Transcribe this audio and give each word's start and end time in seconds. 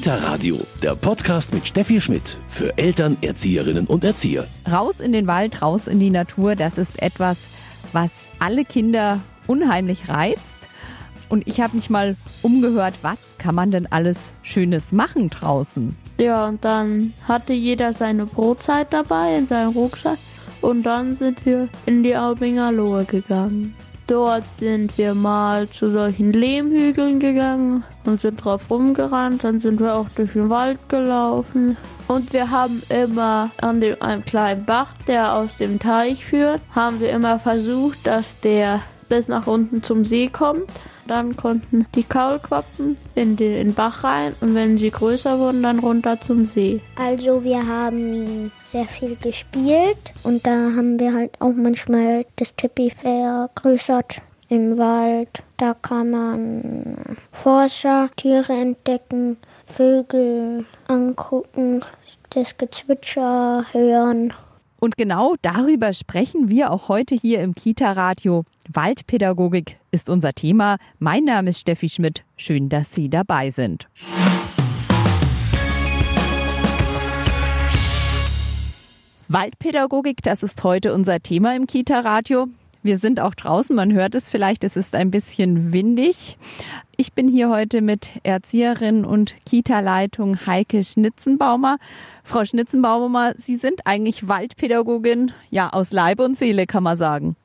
Kita 0.00 0.14
Radio, 0.14 0.58
der 0.82 0.94
Podcast 0.94 1.52
mit 1.52 1.68
Steffi 1.68 2.00
Schmidt 2.00 2.38
für 2.48 2.78
Eltern, 2.78 3.18
Erzieherinnen 3.20 3.86
und 3.86 4.02
Erzieher. 4.02 4.46
Raus 4.66 4.98
in 4.98 5.12
den 5.12 5.26
Wald, 5.26 5.60
raus 5.60 5.86
in 5.88 6.00
die 6.00 6.08
Natur, 6.08 6.56
das 6.56 6.78
ist 6.78 7.02
etwas, 7.02 7.36
was 7.92 8.30
alle 8.38 8.64
Kinder 8.64 9.20
unheimlich 9.46 10.08
reizt. 10.08 10.68
Und 11.28 11.46
ich 11.46 11.60
habe 11.60 11.76
mich 11.76 11.90
mal 11.90 12.16
umgehört, 12.40 12.94
was 13.02 13.34
kann 13.36 13.54
man 13.54 13.72
denn 13.72 13.92
alles 13.92 14.32
Schönes 14.42 14.92
machen 14.92 15.28
draußen? 15.28 15.94
Ja, 16.18 16.48
und 16.48 16.64
dann 16.64 17.12
hatte 17.28 17.52
jeder 17.52 17.92
seine 17.92 18.24
Brotzeit 18.24 18.94
dabei 18.94 19.36
in 19.36 19.48
seinem 19.48 19.72
Rucksack. 19.72 20.16
Und 20.62 20.84
dann 20.84 21.14
sind 21.14 21.44
wir 21.44 21.68
in 21.84 22.04
die 22.04 22.16
Aubinger 22.16 22.72
Lohe 22.72 23.04
gegangen. 23.04 23.74
Dort 24.06 24.44
sind 24.56 24.96
wir 24.96 25.12
mal 25.12 25.68
zu 25.68 25.90
solchen 25.90 26.32
Lehmhügeln 26.32 27.20
gegangen 27.20 27.84
und 28.04 28.20
sind 28.20 28.44
drauf 28.44 28.70
rumgerannt. 28.70 29.44
Dann 29.44 29.60
sind 29.60 29.80
wir 29.80 29.94
auch 29.94 30.08
durch 30.14 30.32
den 30.32 30.50
Wald 30.50 30.78
gelaufen. 30.88 31.76
Und 32.08 32.32
wir 32.32 32.50
haben 32.50 32.82
immer 32.88 33.50
an 33.60 33.80
dem, 33.80 34.00
einem 34.00 34.24
kleinen 34.24 34.64
Bach, 34.64 34.94
der 35.06 35.34
aus 35.34 35.56
dem 35.56 35.78
Teich 35.78 36.24
führt, 36.24 36.60
haben 36.74 37.00
wir 37.00 37.10
immer 37.10 37.38
versucht, 37.38 38.06
dass 38.06 38.40
der 38.40 38.80
bis 39.08 39.28
nach 39.28 39.46
unten 39.46 39.82
zum 39.82 40.04
See 40.04 40.28
kommt. 40.28 40.70
Dann 41.06 41.36
konnten 41.36 41.86
die 41.96 42.04
Kaulquappen 42.04 42.96
in 43.16 43.36
den 43.36 43.74
Bach 43.74 44.04
rein 44.04 44.36
und 44.40 44.54
wenn 44.54 44.78
sie 44.78 44.92
größer 44.92 45.40
wurden, 45.40 45.62
dann 45.64 45.80
runter 45.80 46.20
zum 46.20 46.44
See. 46.44 46.80
Also 46.94 47.42
wir 47.42 47.66
haben 47.66 48.52
sehr 48.64 48.84
viel 48.84 49.16
gespielt 49.16 49.98
und 50.22 50.46
da 50.46 50.50
haben 50.50 51.00
wir 51.00 51.12
halt 51.12 51.32
auch 51.40 51.52
manchmal 51.52 52.26
das 52.36 52.54
Tippi 52.54 52.92
vergrößert 52.92 54.22
im 54.50 54.76
Wald. 54.76 55.42
Da 55.56 55.74
kann 55.74 56.10
man 56.10 57.16
Forscher, 57.32 58.10
Tiere 58.16 58.52
entdecken, 58.52 59.38
Vögel 59.64 60.66
angucken, 60.88 61.82
das 62.30 62.56
Gezwitscher 62.58 63.64
hören. 63.72 64.34
Und 64.80 64.96
genau 64.96 65.34
darüber 65.42 65.92
sprechen 65.92 66.48
wir 66.48 66.70
auch 66.70 66.88
heute 66.88 67.14
hier 67.14 67.40
im 67.40 67.54
Kita-Radio. 67.54 68.44
Waldpädagogik 68.72 69.78
ist 69.90 70.08
unser 70.08 70.32
Thema. 70.32 70.78
Mein 70.98 71.24
Name 71.24 71.50
ist 71.50 71.60
Steffi 71.60 71.88
Schmidt. 71.88 72.24
Schön, 72.36 72.68
dass 72.68 72.92
Sie 72.92 73.08
dabei 73.08 73.50
sind. 73.50 73.88
Waldpädagogik, 79.28 80.22
das 80.22 80.42
ist 80.42 80.64
heute 80.64 80.92
unser 80.92 81.20
Thema 81.20 81.54
im 81.54 81.68
Kita-Radio. 81.68 82.48
Wir 82.82 82.96
sind 82.96 83.20
auch 83.20 83.34
draußen, 83.34 83.76
man 83.76 83.92
hört 83.92 84.14
es 84.14 84.30
vielleicht, 84.30 84.64
es 84.64 84.74
ist 84.74 84.94
ein 84.94 85.10
bisschen 85.10 85.70
windig. 85.70 86.38
Ich 86.96 87.12
bin 87.12 87.28
hier 87.28 87.50
heute 87.50 87.82
mit 87.82 88.08
Erzieherin 88.22 89.04
und 89.04 89.34
Kita-Leitung 89.44 90.46
Heike 90.46 90.82
Schnitzenbaumer. 90.82 91.76
Frau 92.24 92.46
Schnitzenbaumer, 92.46 93.34
Sie 93.36 93.56
sind 93.56 93.82
eigentlich 93.84 94.28
Waldpädagogin, 94.28 95.32
ja, 95.50 95.70
aus 95.70 95.92
Leib 95.92 96.20
und 96.20 96.38
Seele, 96.38 96.66
kann 96.66 96.82
man 96.82 96.96
sagen. 96.96 97.36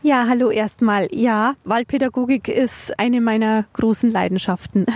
Ja, 0.00 0.24
hallo 0.26 0.50
erstmal. 0.50 1.08
Ja, 1.12 1.56
Waldpädagogik 1.64 2.48
ist 2.48 2.98
eine 2.98 3.20
meiner 3.20 3.66
großen 3.74 4.10
Leidenschaften. 4.10 4.86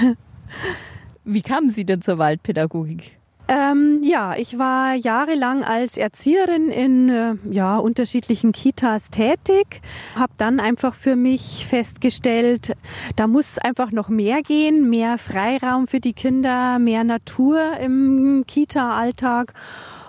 Wie 1.24 1.42
kamen 1.42 1.68
Sie 1.68 1.84
denn 1.84 2.00
zur 2.00 2.16
Waldpädagogik? 2.16 3.18
Ähm, 3.46 4.00
ja, 4.02 4.34
ich 4.36 4.58
war 4.58 4.94
jahrelang 4.94 5.64
als 5.64 5.98
Erzieherin 5.98 6.70
in 6.70 7.08
äh, 7.10 7.34
ja, 7.50 7.76
unterschiedlichen 7.76 8.52
Kitas 8.52 9.10
tätig, 9.10 9.82
habe 10.14 10.32
dann 10.38 10.60
einfach 10.60 10.94
für 10.94 11.14
mich 11.14 11.66
festgestellt, 11.66 12.74
da 13.16 13.26
muss 13.26 13.58
einfach 13.58 13.90
noch 13.90 14.08
mehr 14.08 14.40
gehen, 14.40 14.88
mehr 14.88 15.18
Freiraum 15.18 15.88
für 15.88 16.00
die 16.00 16.14
Kinder, 16.14 16.78
mehr 16.78 17.04
Natur 17.04 17.76
im 17.78 18.44
Kita-Alltag 18.46 19.52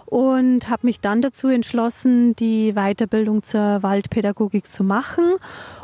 und 0.06 0.70
habe 0.70 0.86
mich 0.88 1.00
dann 1.00 1.22
dazu 1.22 1.48
entschlossen, 1.48 2.36
die 2.36 2.74
Weiterbildung 2.74 3.44
zur 3.44 3.84
Waldpädagogik 3.84 4.68
zu 4.68 4.84
machen 4.84 5.36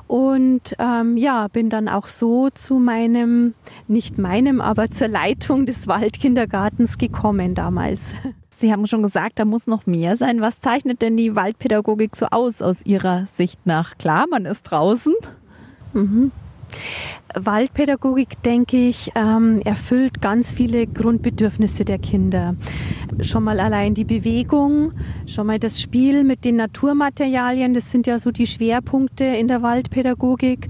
und 0.08 0.76
ähm, 0.78 1.16
ja, 1.16 1.48
bin 1.48 1.70
dann 1.70 1.88
auch 1.88 2.08
so 2.08 2.50
zu 2.50 2.80
meinem, 2.80 3.54
nicht 3.88 4.18
meinem, 4.18 4.60
aber 4.60 4.92
zur 4.92 5.08
Leitung 5.08 5.66
des 5.66 5.88
Waldkindergartens 5.88 6.98
gekommen 6.98 7.56
damals. 7.56 8.14
Sie 8.50 8.72
haben 8.72 8.86
schon 8.88 9.04
gesagt, 9.04 9.40
da 9.40 9.46
muss 9.46 9.68
noch 9.68 9.86
mehr 9.88 10.18
sein. 10.18 10.42
Was 10.42 10.60
zeichnet 10.60 11.02
denn 11.02 11.16
die 11.18 11.36
Waldpädagogik 11.36 12.16
so 12.16 12.28
aus 12.30 12.62
aus 12.62 12.86
Ihrer 12.86 13.26
Sicht 13.28 13.66
nach? 13.66 13.98
Klar, 13.98 14.26
man 14.30 14.46
ist 14.46 14.64
draußen. 14.64 15.16
Mhm. 15.94 16.32
Waldpädagogik, 17.34 18.42
denke 18.44 18.78
ich, 18.90 19.12
ähm, 19.16 19.62
erfüllt 19.64 20.22
ganz 20.22 20.54
viele 20.54 20.88
Grundbedürfnisse 20.88 21.86
der 21.86 22.00
Kinder. 22.00 22.56
Schon 23.22 23.44
mal 23.44 23.60
allein 23.60 23.94
die 23.94 24.04
Bewegung, 24.04 24.94
schon 25.26 25.48
mal 25.48 25.60
das 25.60 25.82
Spiel 25.82 26.24
mit 26.24 26.46
den 26.46 26.58
Naturmaterialien, 26.58 27.74
das 27.74 27.92
sind 27.92 28.08
ja 28.08 28.20
so 28.20 28.32
die 28.32 28.48
Schwerpunkte 28.48 29.26
in 29.26 29.48
der 29.48 29.62
Waldpädagogik. 29.62 30.68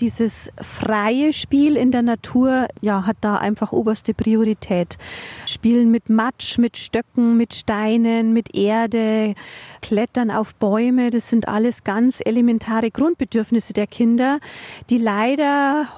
Dieses 0.00 0.50
freie 0.60 1.32
Spiel 1.32 1.76
in 1.76 1.90
der 1.90 2.02
Natur, 2.02 2.68
ja, 2.80 3.06
hat 3.06 3.16
da 3.20 3.36
einfach 3.36 3.72
oberste 3.72 4.14
Priorität. 4.14 4.98
Spielen 5.46 5.90
mit 5.90 6.08
Matsch, 6.08 6.58
mit 6.58 6.76
Stöcken, 6.76 7.36
mit 7.36 7.54
Steinen, 7.54 8.32
mit 8.32 8.54
Erde, 8.54 9.34
Klettern 9.82 10.30
auf 10.30 10.54
Bäume, 10.54 11.10
das 11.10 11.28
sind 11.28 11.48
alles 11.48 11.84
ganz 11.84 12.20
elementare 12.24 12.90
Grundbedürfnisse 12.90 13.72
der 13.72 13.86
Kinder, 13.86 14.38
die 14.90 14.98
leider 14.98 15.43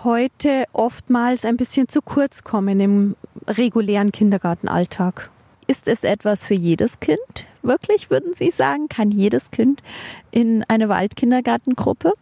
heute 0.04 0.64
oftmals 0.72 1.44
ein 1.44 1.56
bisschen 1.56 1.88
zu 1.88 2.02
kurz 2.02 2.44
kommen 2.44 2.80
im 2.80 3.16
regulären 3.46 4.12
Kindergartenalltag. 4.12 5.30
Ist 5.66 5.88
es 5.88 6.04
etwas 6.04 6.46
für 6.46 6.54
jedes 6.54 7.00
Kind? 7.00 7.18
Wirklich, 7.62 8.10
würden 8.10 8.34
Sie 8.34 8.50
sagen, 8.50 8.88
kann 8.88 9.10
jedes 9.10 9.50
Kind 9.50 9.82
in 10.30 10.64
eine 10.68 10.88
Waldkindergartengruppe? 10.88 12.12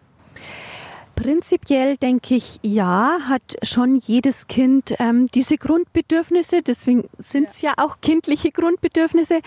Prinzipiell 1.14 1.96
denke 1.96 2.34
ich, 2.34 2.58
ja, 2.62 3.18
hat 3.28 3.42
schon 3.62 3.98
jedes 3.98 4.48
Kind 4.48 4.94
ähm, 4.98 5.28
diese 5.32 5.58
Grundbedürfnisse. 5.58 6.62
Deswegen 6.62 7.08
sind 7.18 7.50
es 7.50 7.62
ja. 7.62 7.74
ja 7.76 7.84
auch 7.84 7.98
kindliche 8.00 8.50
Grundbedürfnisse. 8.50 9.40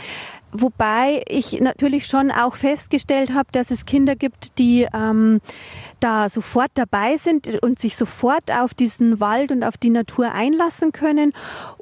Wobei 0.61 1.23
ich 1.27 1.59
natürlich 1.59 2.07
schon 2.07 2.31
auch 2.31 2.55
festgestellt 2.55 3.33
habe, 3.33 3.49
dass 3.51 3.71
es 3.71 3.85
Kinder 3.85 4.15
gibt, 4.15 4.57
die 4.59 4.87
ähm, 4.93 5.41
da 5.99 6.29
sofort 6.29 6.71
dabei 6.75 7.17
sind 7.17 7.47
und 7.63 7.79
sich 7.79 7.95
sofort 7.95 8.51
auf 8.51 8.73
diesen 8.73 9.19
Wald 9.19 9.51
und 9.51 9.63
auf 9.63 9.77
die 9.77 9.89
Natur 9.89 10.31
einlassen 10.31 10.91
können 10.91 11.33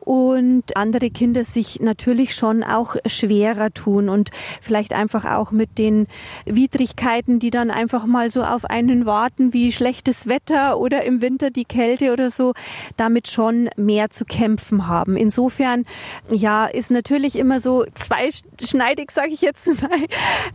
und 0.05 0.77
andere 0.77 1.09
Kinder 1.09 1.43
sich 1.43 1.81
natürlich 1.81 2.35
schon 2.35 2.63
auch 2.63 2.95
schwerer 3.05 3.73
tun 3.73 4.07
und 4.07 4.29
vielleicht 4.61 4.93
einfach 4.93 5.25
auch 5.25 5.51
mit 5.51 5.77
den 5.77 6.07
Widrigkeiten, 6.45 7.39
die 7.39 7.49
dann 7.49 7.71
einfach 7.71 8.05
mal 8.05 8.29
so 8.29 8.43
auf 8.43 8.66
einen 8.66 9.05
warten, 9.05 9.51
wie 9.51 9.71
schlechtes 9.71 10.27
Wetter 10.27 10.79
oder 10.79 11.03
im 11.03 11.21
Winter 11.21 11.49
die 11.49 11.66
Kälte 11.66 12.13
oder 12.13 12.29
so, 12.29 12.53
damit 12.95 13.27
schon 13.27 13.69
mehr 13.75 14.11
zu 14.11 14.23
kämpfen 14.23 14.88
haben. 14.88 15.17
Insofern, 15.17 15.85
ja, 16.31 16.66
ist 16.66 16.91
natürlich 16.91 17.35
immer 17.37 17.59
so 17.59 17.85
zweischneidig, 17.95 19.11
sage 19.11 19.33
ich 19.33 19.41
jetzt 19.41 19.67
mal, 19.81 19.99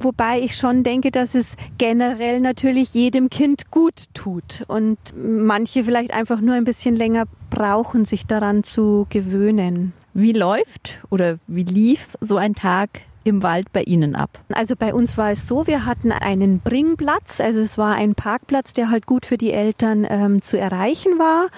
wobei 0.00 0.40
ich 0.40 0.56
schon 0.56 0.82
denke, 0.82 1.10
dass 1.10 1.34
es 1.34 1.56
generell 1.76 2.40
natürlich 2.40 2.94
jedem 2.94 3.28
Kind 3.28 3.50
Kind 3.50 3.72
gut 3.72 4.04
tut 4.14 4.64
und 4.68 4.98
manche 5.16 5.82
vielleicht 5.82 6.12
einfach 6.12 6.40
nur 6.40 6.54
ein 6.54 6.62
bisschen 6.62 6.94
länger 6.94 7.24
brauchen, 7.60 8.06
sich 8.06 8.26
daran 8.26 8.64
zu 8.64 9.06
gewöhnen. 9.10 9.92
Wie 10.14 10.32
läuft 10.32 10.98
oder 11.10 11.38
wie 11.46 11.64
lief 11.64 12.16
so 12.22 12.38
ein 12.38 12.54
Tag 12.54 13.02
im 13.24 13.42
Wald 13.42 13.72
bei 13.72 13.82
Ihnen 13.82 14.14
ab? 14.14 14.38
Also 14.52 14.74
bei 14.76 14.94
uns 14.94 15.18
war 15.18 15.30
es 15.30 15.46
so, 15.46 15.66
wir 15.66 15.84
hatten 15.84 16.12
einen 16.12 16.60
Bringplatz, 16.60 17.40
also 17.40 17.60
es 17.60 17.78
war 17.78 17.94
ein 17.94 18.14
Parkplatz, 18.14 18.72
der 18.72 18.90
halt 18.90 19.06
gut 19.06 19.26
für 19.26 19.36
die 19.36 19.52
Eltern 19.52 20.06
ähm, 20.08 20.42
zu 20.42 20.58
erreichen 20.58 21.18
war. 21.18 21.48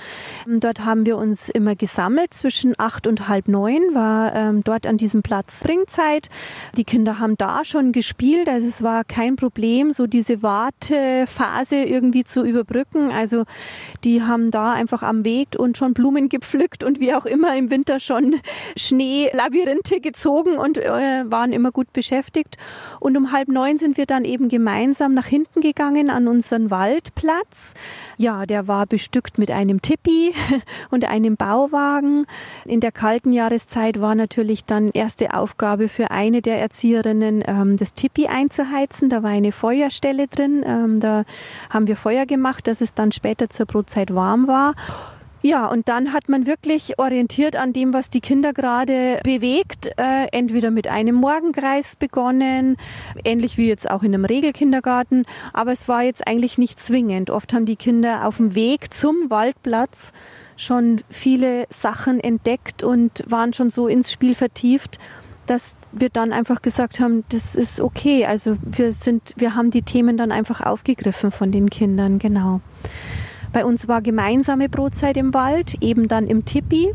Dort 0.47 0.84
haben 0.84 1.06
wir 1.06 1.17
uns 1.17 1.49
immer 1.49 1.77
gesammelt 1.77 2.34
zwischen 2.34 2.75
acht 2.78 3.07
und 3.07 3.28
halb 3.28 3.48
neun, 3.48 3.95
war 3.95 4.34
ähm, 4.34 4.65
dort 4.65 4.86
an 4.86 4.97
diesem 4.97 5.22
Platz 5.22 5.63
Bringzeit. 5.63 6.28
Die 6.77 6.84
Kinder 6.84 7.19
haben 7.19 7.36
da 7.36 7.65
schon 7.65 7.92
gespielt, 7.92 8.48
also 8.48 8.66
es 8.66 8.83
war 8.83 9.04
kein 9.04 9.36
Problem, 9.36 9.92
so 9.92 10.07
diese 10.07 10.42
Wartephase 10.42 11.77
irgendwie 11.77 12.25
zu 12.25 12.45
überbrücken. 12.45 13.10
Also 13.13 13.45
die 14.04 14.22
haben 14.22 14.51
da 14.51 14.72
einfach 14.72 15.03
am 15.03 15.25
Weg 15.25 15.48
und 15.57 15.78
schon 15.78 15.95
Blumen 15.95 16.28
gepflückt 16.28 16.83
und 16.84 17.01
wie 17.01 17.15
auch 17.15 17.27
immer 17.27 17.57
im 17.57 17.71
Winter 17.71 18.01
schon 18.01 18.36
Schneelabyrinthe 18.77 20.01
gezogen 20.01 20.57
und 20.57 20.78
äh, 20.78 21.25
waren 21.31 21.52
waren 21.53 21.60
immer 21.60 21.71
gut 21.71 21.93
beschäftigt. 21.93 22.57
Und 23.01 23.16
um 23.16 23.33
halb 23.33 23.49
neun 23.49 23.78
sind 23.78 23.97
wir 23.97 24.07
dann 24.07 24.25
eben 24.25 24.49
gemeinsam 24.49 25.15
nach 25.15 25.27
hinten 25.27 25.60
gegangen 25.60 26.10
an 26.10 26.28
unseren 26.28 26.71
Waldplatz. 26.71 27.75
Ja, 28.16 28.47
der 28.47 28.66
war 28.69 28.87
bestückt 28.87 29.39
mit 29.39 29.51
einem 29.51 29.83
Tipi 29.83 30.34
und 30.91 31.04
einem 31.04 31.37
Bauwagen. 31.37 32.27
In 32.65 32.81
der 32.81 32.93
kalten 32.93 33.33
Jahreszeit 33.33 34.01
war 34.01 34.15
natürlich 34.15 34.65
dann 34.65 34.91
erste 34.93 35.34
Aufgabe 35.34 35.89
für 35.89 36.10
eine 36.10 36.43
der 36.43 36.59
Erzieherinnen, 36.60 37.45
ähm, 37.47 37.77
das 37.77 37.95
Tipi 37.95 38.27
einzuheizen. 38.27 39.10
Da 39.10 39.22
war 39.22 39.31
eine 39.31 39.53
Feuerstelle 39.53 40.28
drin. 40.28 40.65
Ähm, 40.66 41.01
da 41.01 41.25
haben 41.71 41.87
wir 41.87 41.97
Feuer 41.97 42.27
gemacht, 42.27 42.66
dass 42.66 42.81
es 42.81 42.95
dann 42.95 43.13
später 43.13 43.51
zur 43.51 43.66
Brotzeit 43.66 44.15
warm 44.15 44.48
war. 44.48 44.75
Ja, 45.44 45.66
und 45.66 45.89
dann 45.89 46.12
hat 46.12 46.28
man 46.28 46.47
wirklich 46.47 47.00
orientiert 47.00 47.56
an 47.56 47.72
dem, 47.72 47.92
was 47.92 48.10
die 48.10 48.21
Kinder 48.21 48.53
gerade 48.53 49.18
bewegt, 49.24 49.91
äh, 49.97 50.28
entweder 50.30 50.71
mit 50.71 50.86
einem 50.86 51.16
Morgenkreis 51.16 51.97
begonnen, 51.97 52.77
ähnlich 53.24 53.59
wie 53.59 53.66
jetzt 53.66 53.91
auch 53.91 54.04
in 54.04 54.15
einem 54.15 54.24
Regelkindergarten, 54.24 55.24
aber 55.53 55.72
es 55.72 55.89
war 55.89 56.04
jetzt 56.04 56.28
eigentlich 56.28 56.59
nicht 56.59 56.78
zwingend. 56.78 57.30
Oft 57.30 57.53
haben 57.53 57.66
die 57.66 57.74
Kinder 57.74 58.24
auf 58.28 58.36
dem 58.36 58.54
Weg 58.54 58.94
zum 58.94 59.30
Waldplatz 59.30 60.12
schon 60.56 61.00
viele 61.10 61.66
Sachen 61.71 62.21
entdeckt 62.21 62.84
und 62.84 63.24
waren 63.27 63.53
schon 63.53 63.71
so 63.71 63.88
ins 63.88 64.12
Spiel 64.12 64.36
vertieft, 64.36 65.00
dass 65.47 65.74
wir 65.91 66.09
dann 66.09 66.33
einfach 66.33 66.62
gesagt 66.62 67.00
haben, 67.00 67.24
das 67.30 67.56
ist 67.56 67.80
okay. 67.80 68.27
Also 68.27 68.56
wir 68.62 68.92
sind, 68.92 69.34
wir 69.36 69.56
haben 69.56 69.72
die 69.72 69.83
Themen 69.83 70.16
dann 70.16 70.30
einfach 70.30 70.60
aufgegriffen 70.60 71.33
von 71.33 71.50
den 71.50 71.68
Kindern, 71.68 72.21
genau. 72.21 72.60
Bei 73.53 73.65
uns 73.65 73.87
war 73.87 74.01
gemeinsame 74.01 74.69
Brotzeit 74.69 75.16
im 75.16 75.34
Wald, 75.34 75.77
eben 75.83 76.09
dann 76.09 76.27
im 76.27 76.45
Tipi. 76.45 76.93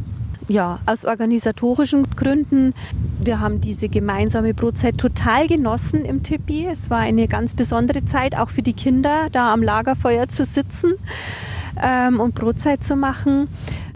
Ja, 0.49 0.79
aus 0.85 1.03
organisatorischen 1.03 2.09
Gründen. 2.15 2.73
Wir 3.21 3.41
haben 3.41 3.59
diese 3.59 3.89
gemeinsame 3.89 4.53
Brotzeit 4.53 4.97
total 4.97 5.47
genossen 5.47 6.05
im 6.05 6.23
Tipi. 6.23 6.65
Es 6.65 6.89
war 6.89 6.99
eine 6.99 7.27
ganz 7.27 7.53
besondere 7.53 8.05
Zeit, 8.05 8.35
auch 8.37 8.49
für 8.49 8.61
die 8.61 8.73
Kinder, 8.73 9.27
da 9.31 9.53
am 9.53 9.61
Lagerfeuer 9.61 10.29
zu 10.29 10.45
sitzen 10.45 10.93
ähm, 11.81 12.21
und 12.21 12.33
Brotzeit 12.33 12.83
zu 12.83 12.95
machen. 12.95 13.49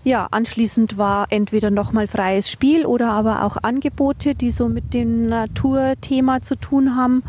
Ja, 0.04 0.28
anschließend 0.32 0.98
war 0.98 1.28
entweder 1.30 1.72
nochmal 1.72 2.08
freies 2.08 2.50
Spiel 2.50 2.86
oder 2.86 3.12
aber 3.12 3.44
auch 3.44 3.58
Angebote, 3.62 4.36
die 4.36 4.52
so 4.52 4.68
mit 4.68 4.94
dem 4.94 5.30
Naturthema 5.30 6.42
zu 6.42 6.56
tun 6.56 6.96
haben. 6.96 7.24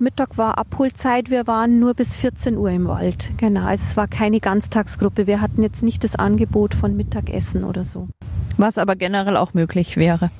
Mittag 0.00 0.38
war 0.38 0.56
Abholzeit. 0.56 1.28
Wir 1.28 1.46
waren 1.46 1.78
nur 1.78 1.92
bis 1.92 2.16
14 2.16 2.56
Uhr 2.56 2.70
im 2.70 2.88
Wald. 2.88 3.32
Genau, 3.36 3.66
also 3.66 3.84
es 3.84 3.96
war 3.98 4.08
keine 4.08 4.40
Ganztagsgruppe. 4.40 5.26
Wir 5.26 5.42
hatten 5.42 5.62
jetzt 5.62 5.82
nicht 5.82 6.02
das 6.04 6.16
Angebot 6.16 6.74
von 6.74 6.96
Mittagessen 6.96 7.64
oder 7.64 7.84
so. 7.84 8.08
Was 8.56 8.78
aber 8.78 8.96
generell 8.96 9.36
auch 9.36 9.52
möglich 9.52 9.98
wäre. 9.98 10.30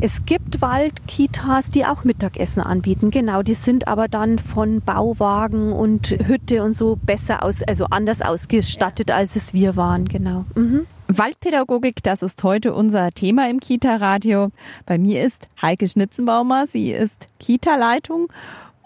Es 0.00 0.24
gibt 0.24 0.62
Waldkitas, 0.62 1.70
die 1.70 1.84
auch 1.84 2.04
Mittagessen 2.04 2.62
anbieten. 2.62 3.10
Genau, 3.10 3.42
die 3.42 3.52
sind 3.52 3.86
aber 3.86 4.08
dann 4.08 4.38
von 4.38 4.80
Bauwagen 4.80 5.72
und 5.72 6.16
Hütte 6.26 6.62
und 6.62 6.74
so 6.74 6.96
besser 6.96 7.42
aus, 7.42 7.62
also 7.62 7.84
anders 7.90 8.22
ausgestattet, 8.22 9.10
als 9.10 9.36
es 9.36 9.52
wir 9.52 9.76
waren. 9.76 10.06
Genau. 10.06 10.46
Mhm. 10.54 10.86
Waldpädagogik, 11.08 12.02
das 12.02 12.22
ist 12.22 12.42
heute 12.44 12.72
unser 12.72 13.10
Thema 13.10 13.50
im 13.50 13.60
Kita-Radio. 13.60 14.52
Bei 14.86 14.96
mir 14.96 15.22
ist 15.22 15.48
Heike 15.60 15.86
Schnitzenbaumer. 15.86 16.66
Sie 16.66 16.92
ist 16.92 17.26
Kita-Leitung 17.38 18.28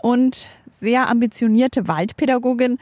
und 0.04 0.50
sehr 0.68 1.08
ambitionierte 1.08 1.88
Waldpädagogin. 1.88 2.78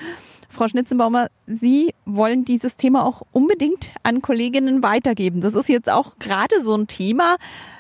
Frau 0.49 0.67
Schnitzenbaumer, 0.67 1.29
Sie 1.47 1.95
wollen 2.05 2.45
dieses 2.45 2.77
Thema 2.77 3.07
auch 3.07 3.23
unbedingt 3.31 3.93
an 4.03 4.23
Kolleginnen 4.23 4.83
weitergeben. 4.83 5.41
Das 5.41 5.55
ist 5.55 5.69
jetzt 5.69 5.89
auch 5.89 6.19
gerade 6.19 6.61
so 6.63 6.75
ein 6.75 6.89
Thema, 6.89 7.37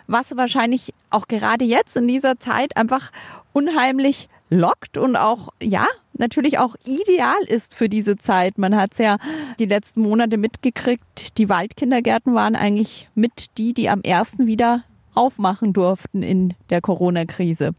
was 0.06 0.36
wahrscheinlich 0.36 0.94
auch 1.10 1.26
gerade 1.26 1.64
jetzt 1.64 1.96
in 1.96 2.06
dieser 2.06 2.38
Zeit 2.38 2.76
einfach 2.76 3.10
unheimlich 3.52 4.28
lockt 4.48 4.96
und 4.96 5.16
auch, 5.16 5.48
ja, 5.60 5.86
natürlich 6.12 6.60
auch 6.60 6.76
ideal 6.84 7.42
ist 7.48 7.74
für 7.74 7.88
diese 7.88 8.16
Zeit. 8.16 8.58
Man 8.58 8.76
hat 8.76 8.92
es 8.92 8.98
ja 8.98 9.16
die 9.58 9.66
letzten 9.66 10.02
Monate 10.02 10.36
mitgekriegt. 10.36 11.36
Die 11.36 11.48
Waldkindergärten 11.48 12.32
waren 12.32 12.54
eigentlich 12.54 13.08
mit 13.16 13.58
die, 13.58 13.74
die 13.74 13.88
am 13.88 14.02
ersten 14.02 14.46
wieder 14.46 14.82
aufmachen 15.14 15.72
durften 15.72 16.22
in 16.22 16.54
der 16.70 16.80
Corona-Krise. 16.80 17.74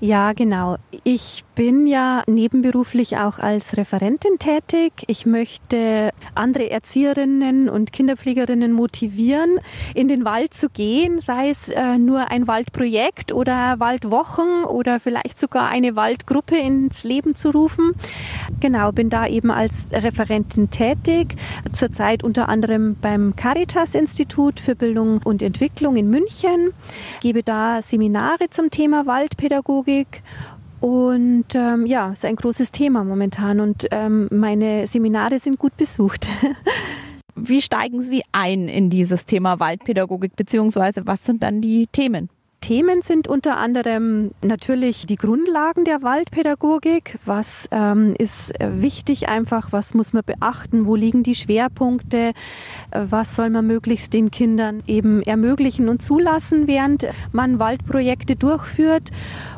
Ja, 0.00 0.32
genau. 0.32 0.76
Ich 1.04 1.44
bin 1.58 1.88
ja 1.88 2.22
nebenberuflich 2.28 3.16
auch 3.16 3.40
als 3.40 3.76
Referentin 3.76 4.38
tätig. 4.38 4.92
Ich 5.08 5.26
möchte 5.26 6.10
andere 6.36 6.70
Erzieherinnen 6.70 7.68
und 7.68 7.92
Kinderpflegerinnen 7.92 8.70
motivieren, 8.70 9.58
in 9.92 10.06
den 10.06 10.24
Wald 10.24 10.54
zu 10.54 10.68
gehen, 10.70 11.20
sei 11.20 11.50
es 11.50 11.68
äh, 11.68 11.98
nur 11.98 12.30
ein 12.30 12.46
Waldprojekt 12.46 13.32
oder 13.32 13.80
Waldwochen 13.80 14.62
oder 14.66 15.00
vielleicht 15.00 15.40
sogar 15.40 15.68
eine 15.68 15.96
Waldgruppe 15.96 16.56
ins 16.56 17.02
Leben 17.02 17.34
zu 17.34 17.50
rufen. 17.50 17.90
Genau, 18.60 18.92
bin 18.92 19.10
da 19.10 19.26
eben 19.26 19.50
als 19.50 19.88
Referentin 19.90 20.70
tätig, 20.70 21.34
zurzeit 21.72 22.22
unter 22.22 22.48
anderem 22.48 22.94
beim 23.02 23.34
Caritas 23.34 23.96
Institut 23.96 24.60
für 24.60 24.76
Bildung 24.76 25.20
und 25.24 25.42
Entwicklung 25.42 25.96
in 25.96 26.08
München, 26.08 26.70
gebe 27.20 27.42
da 27.42 27.82
Seminare 27.82 28.48
zum 28.48 28.70
Thema 28.70 29.06
Waldpädagogik 29.06 30.22
und 30.80 31.46
ähm, 31.54 31.86
ja, 31.86 32.12
ist 32.12 32.24
ein 32.24 32.36
großes 32.36 32.70
Thema 32.70 33.04
momentan 33.04 33.60
und 33.60 33.86
ähm, 33.90 34.28
meine 34.30 34.86
Seminare 34.86 35.38
sind 35.38 35.58
gut 35.58 35.76
besucht. 35.76 36.28
Wie 37.34 37.62
steigen 37.62 38.02
Sie 38.02 38.22
ein 38.32 38.68
in 38.68 38.90
dieses 38.90 39.26
Thema 39.26 39.60
Waldpädagogik, 39.60 40.34
beziehungsweise 40.36 41.06
was 41.06 41.24
sind 41.24 41.42
dann 41.42 41.60
die 41.60 41.86
Themen? 41.86 42.28
Themen 42.60 43.02
sind 43.02 43.28
unter 43.28 43.56
anderem 43.56 44.32
natürlich 44.42 45.06
die 45.06 45.16
Grundlagen 45.16 45.84
der 45.84 46.02
Waldpädagogik. 46.02 47.18
Was 47.24 47.68
ähm, 47.70 48.14
ist 48.18 48.60
äh, 48.60 48.82
wichtig 48.82 49.28
einfach? 49.28 49.72
Was 49.72 49.94
muss 49.94 50.12
man 50.12 50.24
beachten? 50.24 50.84
Wo 50.86 50.96
liegen 50.96 51.22
die 51.22 51.36
Schwerpunkte? 51.36 52.32
Äh, 52.90 53.04
was 53.08 53.36
soll 53.36 53.50
man 53.50 53.66
möglichst 53.66 54.12
den 54.12 54.30
Kindern 54.30 54.82
eben 54.86 55.22
ermöglichen 55.22 55.88
und 55.88 56.02
zulassen, 56.02 56.66
während 56.66 57.06
man 57.32 57.58
Waldprojekte 57.58 58.36
durchführt? 58.36 59.10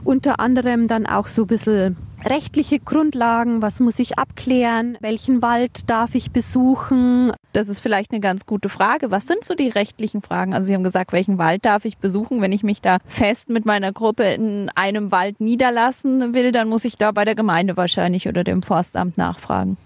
Unter 0.05 0.39
anderem 0.39 0.87
dann 0.87 1.07
auch 1.07 1.27
so 1.27 1.43
ein 1.43 1.49
bisschen 1.49 1.97
rechtliche 2.25 2.79
Grundlagen, 2.79 3.63
was 3.63 3.81
muss 3.81 3.99
ich 3.99 4.19
abklären, 4.19 4.97
welchen 5.01 5.43
Wald 5.43 5.89
darf 5.89 6.15
ich 6.15 6.31
besuchen. 6.31 7.33
Das 7.53 7.69
ist 7.69 7.81
vielleicht 7.81 8.13
eine 8.13 8.21
ganz 8.21 8.47
gute 8.47 8.69
Frage. 8.69 9.11
Was 9.11 9.27
sind 9.27 9.45
so 9.45 9.55
die 9.55 9.69
rechtlichen 9.69 10.23
Fragen? 10.23 10.55
Also 10.55 10.67
Sie 10.67 10.75
haben 10.75 10.85
gesagt, 10.85 11.13
welchen 11.13 11.39
Wald 11.39 11.65
darf 11.65 11.85
ich 11.85 11.99
besuchen? 11.99 12.41
Wenn 12.41 12.53
ich 12.53 12.63
mich 12.63 12.81
da 12.81 12.99
fest 13.07 13.49
mit 13.49 13.65
meiner 13.65 13.93
Gruppe 13.93 14.25
in 14.25 14.71
einem 14.75 15.11
Wald 15.11 15.41
niederlassen 15.41 16.35
will, 16.35 16.53
dann 16.53 16.69
muss 16.69 16.85
ich 16.85 16.97
da 16.97 17.13
bei 17.13 17.25
der 17.25 17.35
Gemeinde 17.35 17.77
wahrscheinlich 17.77 18.29
oder 18.29 18.45
dem 18.45 18.63
Forstamt 18.63 19.19
nachfragen. 19.19 19.77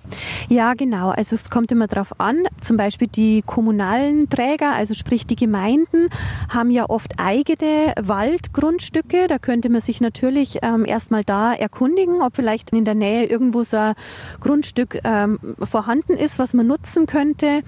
Ja, 0.49 0.75
genau. 0.75 1.11
Also 1.11 1.37
es 1.37 1.51
kommt 1.51 1.73
immer 1.73 1.87
darauf 1.87 2.21
an. 2.21 2.43
Zum 2.61 2.77
Beispiel 2.77 3.09
die 3.09 3.43
kommunalen 3.43 4.29
Träger, 4.29 4.75
also 4.75 4.95
sprich 4.95 5.27
die 5.27 5.37
Gemeinden, 5.37 6.09
haben 6.49 6.71
ja 6.71 6.89
oft 6.89 7.15
eigene 7.19 7.95
Waldgrundstücke. 8.01 9.27
Da 9.29 9.39
könnte 9.39 9.69
man 9.71 9.81
sich 9.81 10.01
natürlich 10.01 10.59
ähm, 10.63 10.85
erstmal 10.85 11.25
da 11.25 11.55
erkundigen, 11.55 12.23
ob 12.25 12.37
vielleicht 12.37 12.71
in 12.71 12.85
der 12.85 12.95
Nähe 12.95 13.27
irgendwo 13.27 13.63
so 13.63 13.77
ein 13.77 13.95
Grundstück 14.41 14.99
ähm, 15.05 15.39
vorhanden 15.63 16.15
ist, 16.15 16.39
was 16.39 16.55
man 16.55 16.67
nutzen 16.67 17.07
könnte. 17.07 17.63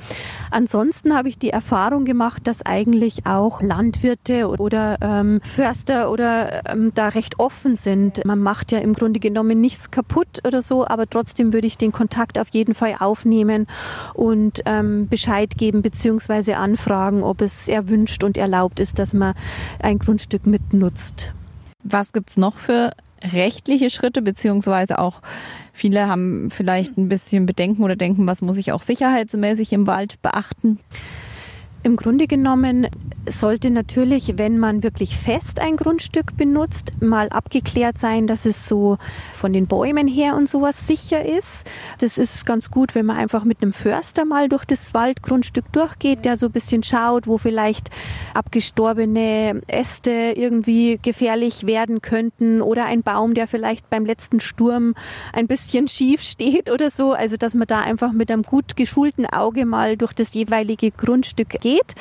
Ansonsten 0.51 1.15
habe 1.15 1.29
ich 1.29 1.39
die 1.39 1.51
Erfahrung 1.51 2.05
gemacht, 2.05 2.47
dass 2.47 2.65
eigentlich 2.65 3.27
auch 3.27 3.61
Landwirte 3.61 4.49
oder 4.49 4.97
ähm, 5.01 5.41
Förster 5.43 6.11
oder 6.11 6.67
ähm, 6.69 6.93
da 6.95 7.09
recht 7.09 7.39
offen 7.39 7.77
sind. 7.77 8.25
Man 8.25 8.41
macht 8.41 8.73
ja 8.73 8.79
im 8.79 8.95
Grunde 8.95 9.21
genommen 9.21 9.61
nichts 9.61 9.91
kaputt 9.91 10.41
oder 10.45 10.63
so, 10.63 10.87
aber 10.87 11.09
trotzdem 11.09 11.53
würde 11.53 11.67
ich 11.67 11.79
den 11.79 11.93
Kontakt 11.93 12.39
auf 12.39 12.49
jeden 12.51 12.75
Fall 12.75 12.97
aufnehmen 12.99 13.67
und 14.15 14.63
ähm, 14.67 15.09
Bescheid 15.09 15.57
geben 15.57 15.83
beziehungsweise 15.83 16.57
anfragen, 16.57 17.23
ob 17.23 17.41
es 17.41 17.69
erwünscht 17.69 18.25
und 18.25 18.39
erlaubt 18.39 18.81
ist, 18.81 18.99
dass 18.99 19.15
man 19.15 19.35
ein 19.81 19.99
Grundstück 19.99 20.47
mitnutzt. 20.47 21.33
Was 21.83 22.13
gibt's 22.13 22.37
noch 22.37 22.57
für 22.57 22.91
rechtliche 23.23 23.91
Schritte, 23.91 24.23
beziehungsweise 24.23 24.99
auch 24.99 25.21
viele 25.73 26.07
haben 26.07 26.51
vielleicht 26.51 26.97
ein 26.97 27.09
bisschen 27.09 27.47
Bedenken 27.47 27.83
oder 27.83 27.97
denken, 27.97 28.27
was 28.27 28.43
muss 28.43 28.57
ich 28.57 28.73
auch 28.73 28.83
sicherheitsmäßig 28.83 29.73
im 29.73 29.87
Wald 29.87 30.21
beachten? 30.23 30.79
Im 31.87 31.95
Grunde 31.95 32.27
genommen 32.27 32.89
sollte 33.29 33.71
natürlich, 33.71 34.39
wenn 34.39 34.59
man 34.59 34.83
wirklich 34.83 35.17
fest 35.17 35.61
ein 35.61 35.77
Grundstück 35.77 36.37
benutzt, 36.37 36.91
mal 37.01 37.29
abgeklärt 37.29 37.97
sein, 37.97 38.27
dass 38.27 38.45
es 38.45 38.69
so 38.69 38.99
von 39.33 39.53
den 39.53 39.69
Bäumen 39.69 40.09
her 40.09 40.35
und 40.35 40.49
sowas 40.49 40.89
sicher 40.89 41.25
ist. 41.25 41.65
Das 41.99 42.19
ist 42.19 42.45
ganz 42.45 42.73
gut, 42.73 42.97
wenn 42.97 43.07
man 43.07 43.17
einfach 43.17 43.45
mit 43.45 43.63
einem 43.63 43.73
Förster 43.73 44.25
mal 44.25 44.49
durch 44.49 44.65
das 44.65 44.95
Waldgrundstück 44.95 45.73
durchgeht, 45.73 46.25
der 46.25 46.37
so 46.37 46.47
ein 46.47 46.53
bisschen 46.53 46.83
schaut, 46.83 47.29
wo 47.29 47.39
vielleicht 47.39 47.91
abgestorbene 48.35 49.63
Äste 49.69 50.35
irgendwie 50.37 50.99
gefährlich 51.01 51.67
werden 51.67 52.03
könnten 52.03 52.63
oder 52.63 52.87
ein 52.87 53.05
Baum, 53.05 53.35
der 53.35 53.47
vielleicht 53.47 53.89
beim 53.91 54.05
letzten 54.05 54.41
Sturm 54.41 54.95
ein 55.33 55.47
bisschen 55.47 55.87
schief 55.97 56.21
steht 56.23 56.69
oder 56.69 56.91
so. 56.91 57.13
Also, 57.13 57.37
dass 57.37 57.55
man 57.55 57.69
da 57.69 57.81
einfach 57.81 58.11
mit 58.11 58.29
einem 58.29 58.43
gut 58.43 58.75
geschulten 58.75 59.27
Auge 59.27 59.67
mal 59.67 59.97
durch 59.97 60.15
das 60.15 60.35
jeweilige 60.35 60.91
Grundstück 60.91 61.61
geht 61.61 61.76
geht. 61.77 61.95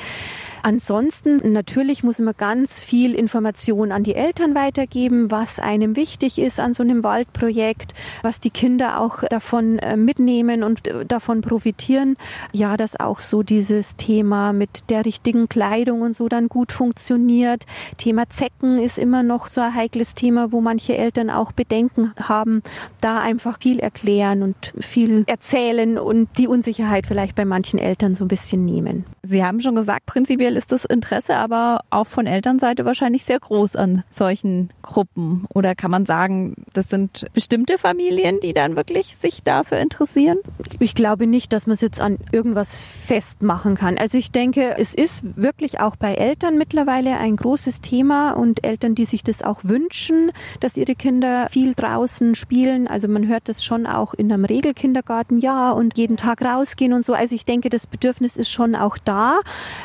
Ansonsten 0.66 1.52
natürlich 1.52 2.02
muss 2.02 2.18
man 2.18 2.34
ganz 2.36 2.80
viel 2.80 3.14
Information 3.14 3.92
an 3.92 4.02
die 4.02 4.16
Eltern 4.16 4.56
weitergeben, 4.56 5.30
was 5.30 5.60
einem 5.60 5.94
wichtig 5.94 6.40
ist 6.40 6.58
an 6.58 6.72
so 6.72 6.82
einem 6.82 7.04
Waldprojekt, 7.04 7.94
was 8.22 8.40
die 8.40 8.50
Kinder 8.50 9.00
auch 9.00 9.22
davon 9.30 9.78
äh, 9.78 9.96
mitnehmen 9.96 10.64
und 10.64 10.88
äh, 10.88 11.06
davon 11.06 11.40
profitieren. 11.40 12.16
Ja, 12.52 12.76
dass 12.76 12.98
auch 12.98 13.20
so 13.20 13.44
dieses 13.44 13.94
Thema 13.94 14.52
mit 14.52 14.90
der 14.90 15.04
richtigen 15.06 15.48
Kleidung 15.48 16.02
und 16.02 16.16
so 16.16 16.28
dann 16.28 16.48
gut 16.48 16.72
funktioniert. 16.72 17.64
Thema 17.96 18.28
Zecken 18.28 18.80
ist 18.80 18.98
immer 18.98 19.22
noch 19.22 19.46
so 19.46 19.60
ein 19.60 19.72
heikles 19.72 20.14
Thema, 20.14 20.50
wo 20.50 20.60
manche 20.60 20.96
Eltern 20.96 21.30
auch 21.30 21.52
Bedenken 21.52 22.12
haben. 22.20 22.64
Da 23.00 23.20
einfach 23.20 23.60
viel 23.60 23.78
erklären 23.78 24.42
und 24.42 24.74
viel 24.80 25.22
erzählen 25.28 25.96
und 25.96 26.28
die 26.38 26.48
Unsicherheit 26.48 27.06
vielleicht 27.06 27.36
bei 27.36 27.44
manchen 27.44 27.78
Eltern 27.78 28.16
so 28.16 28.24
ein 28.24 28.28
bisschen 28.28 28.64
nehmen. 28.64 29.04
Sie 29.22 29.44
haben 29.44 29.60
schon 29.60 29.76
gesagt, 29.76 30.06
prinzipiell 30.06 30.55
ist 30.56 30.72
das 30.72 30.84
Interesse 30.84 31.36
aber 31.36 31.80
auch 31.90 32.06
von 32.06 32.26
Elternseite 32.26 32.84
wahrscheinlich 32.84 33.24
sehr 33.24 33.38
groß 33.38 33.76
an 33.76 34.02
solchen 34.10 34.70
Gruppen. 34.82 35.46
Oder 35.54 35.74
kann 35.74 35.90
man 35.90 36.06
sagen, 36.06 36.54
das 36.72 36.88
sind 36.88 37.26
bestimmte 37.32 37.78
Familien, 37.78 38.40
die 38.40 38.54
dann 38.54 38.76
wirklich 38.76 39.16
sich 39.16 39.42
dafür 39.42 39.78
interessieren? 39.78 40.38
Ich 40.80 40.94
glaube 40.94 41.26
nicht, 41.26 41.52
dass 41.52 41.66
man 41.66 41.74
es 41.74 41.80
jetzt 41.80 42.00
an 42.00 42.18
irgendwas 42.32 42.80
festmachen 42.82 43.76
kann. 43.76 43.98
Also 43.98 44.18
ich 44.18 44.32
denke, 44.32 44.76
es 44.78 44.94
ist 44.94 45.22
wirklich 45.36 45.80
auch 45.80 45.96
bei 45.96 46.14
Eltern 46.14 46.58
mittlerweile 46.58 47.16
ein 47.18 47.36
großes 47.36 47.80
Thema 47.80 48.32
und 48.32 48.64
Eltern, 48.64 48.94
die 48.94 49.04
sich 49.04 49.22
das 49.22 49.42
auch 49.42 49.60
wünschen, 49.62 50.32
dass 50.60 50.76
ihre 50.76 50.94
Kinder 50.94 51.48
viel 51.50 51.74
draußen 51.74 52.34
spielen. 52.34 52.88
Also 52.88 53.08
man 53.08 53.26
hört 53.28 53.48
das 53.48 53.64
schon 53.64 53.86
auch 53.86 54.14
in 54.14 54.32
einem 54.32 54.44
Regelkindergarten, 54.44 55.40
ja, 55.40 55.70
und 55.70 55.98
jeden 55.98 56.16
Tag 56.16 56.42
rausgehen 56.42 56.92
und 56.92 57.04
so. 57.04 57.12
Also 57.14 57.34
ich 57.34 57.44
denke, 57.44 57.68
das 57.68 57.86
Bedürfnis 57.86 58.36
ist 58.36 58.50
schon 58.50 58.74
auch 58.74 58.98
da. 58.98 59.40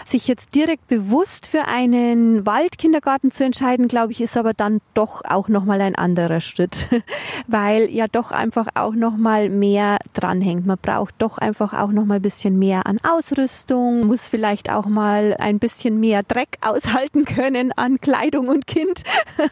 Sich 0.05 0.27
jetzt 0.27 0.50
direkt 0.53 0.87
bewusst 0.87 1.47
für 1.47 1.67
einen 1.67 2.45
Waldkindergarten 2.45 3.31
zu 3.31 3.45
entscheiden, 3.45 3.87
glaube 3.87 4.11
ich, 4.11 4.21
ist 4.21 4.37
aber 4.37 4.53
dann 4.53 4.79
doch 4.93 5.21
auch 5.23 5.47
nochmal 5.47 5.81
ein 5.81 5.95
anderer 5.95 6.41
Schritt, 6.41 6.87
weil 7.47 7.89
ja 7.89 8.07
doch 8.07 8.31
einfach 8.31 8.67
auch 8.75 8.93
nochmal 8.93 9.49
mehr 9.49 9.97
dranhängt. 10.13 10.65
Man 10.65 10.77
braucht 10.81 11.15
doch 11.19 11.37
einfach 11.37 11.73
auch 11.73 11.91
nochmal 11.91 12.17
ein 12.17 12.21
bisschen 12.21 12.59
mehr 12.59 12.85
an 12.85 12.99
Ausrüstung, 13.03 14.05
muss 14.05 14.27
vielleicht 14.27 14.69
auch 14.69 14.85
mal 14.85 15.35
ein 15.39 15.59
bisschen 15.59 15.99
mehr 15.99 16.23
Dreck 16.23 16.57
aushalten 16.61 17.25
können 17.25 17.71
an 17.71 17.99
Kleidung 17.99 18.47
und 18.47 18.67
Kind. 18.67 19.03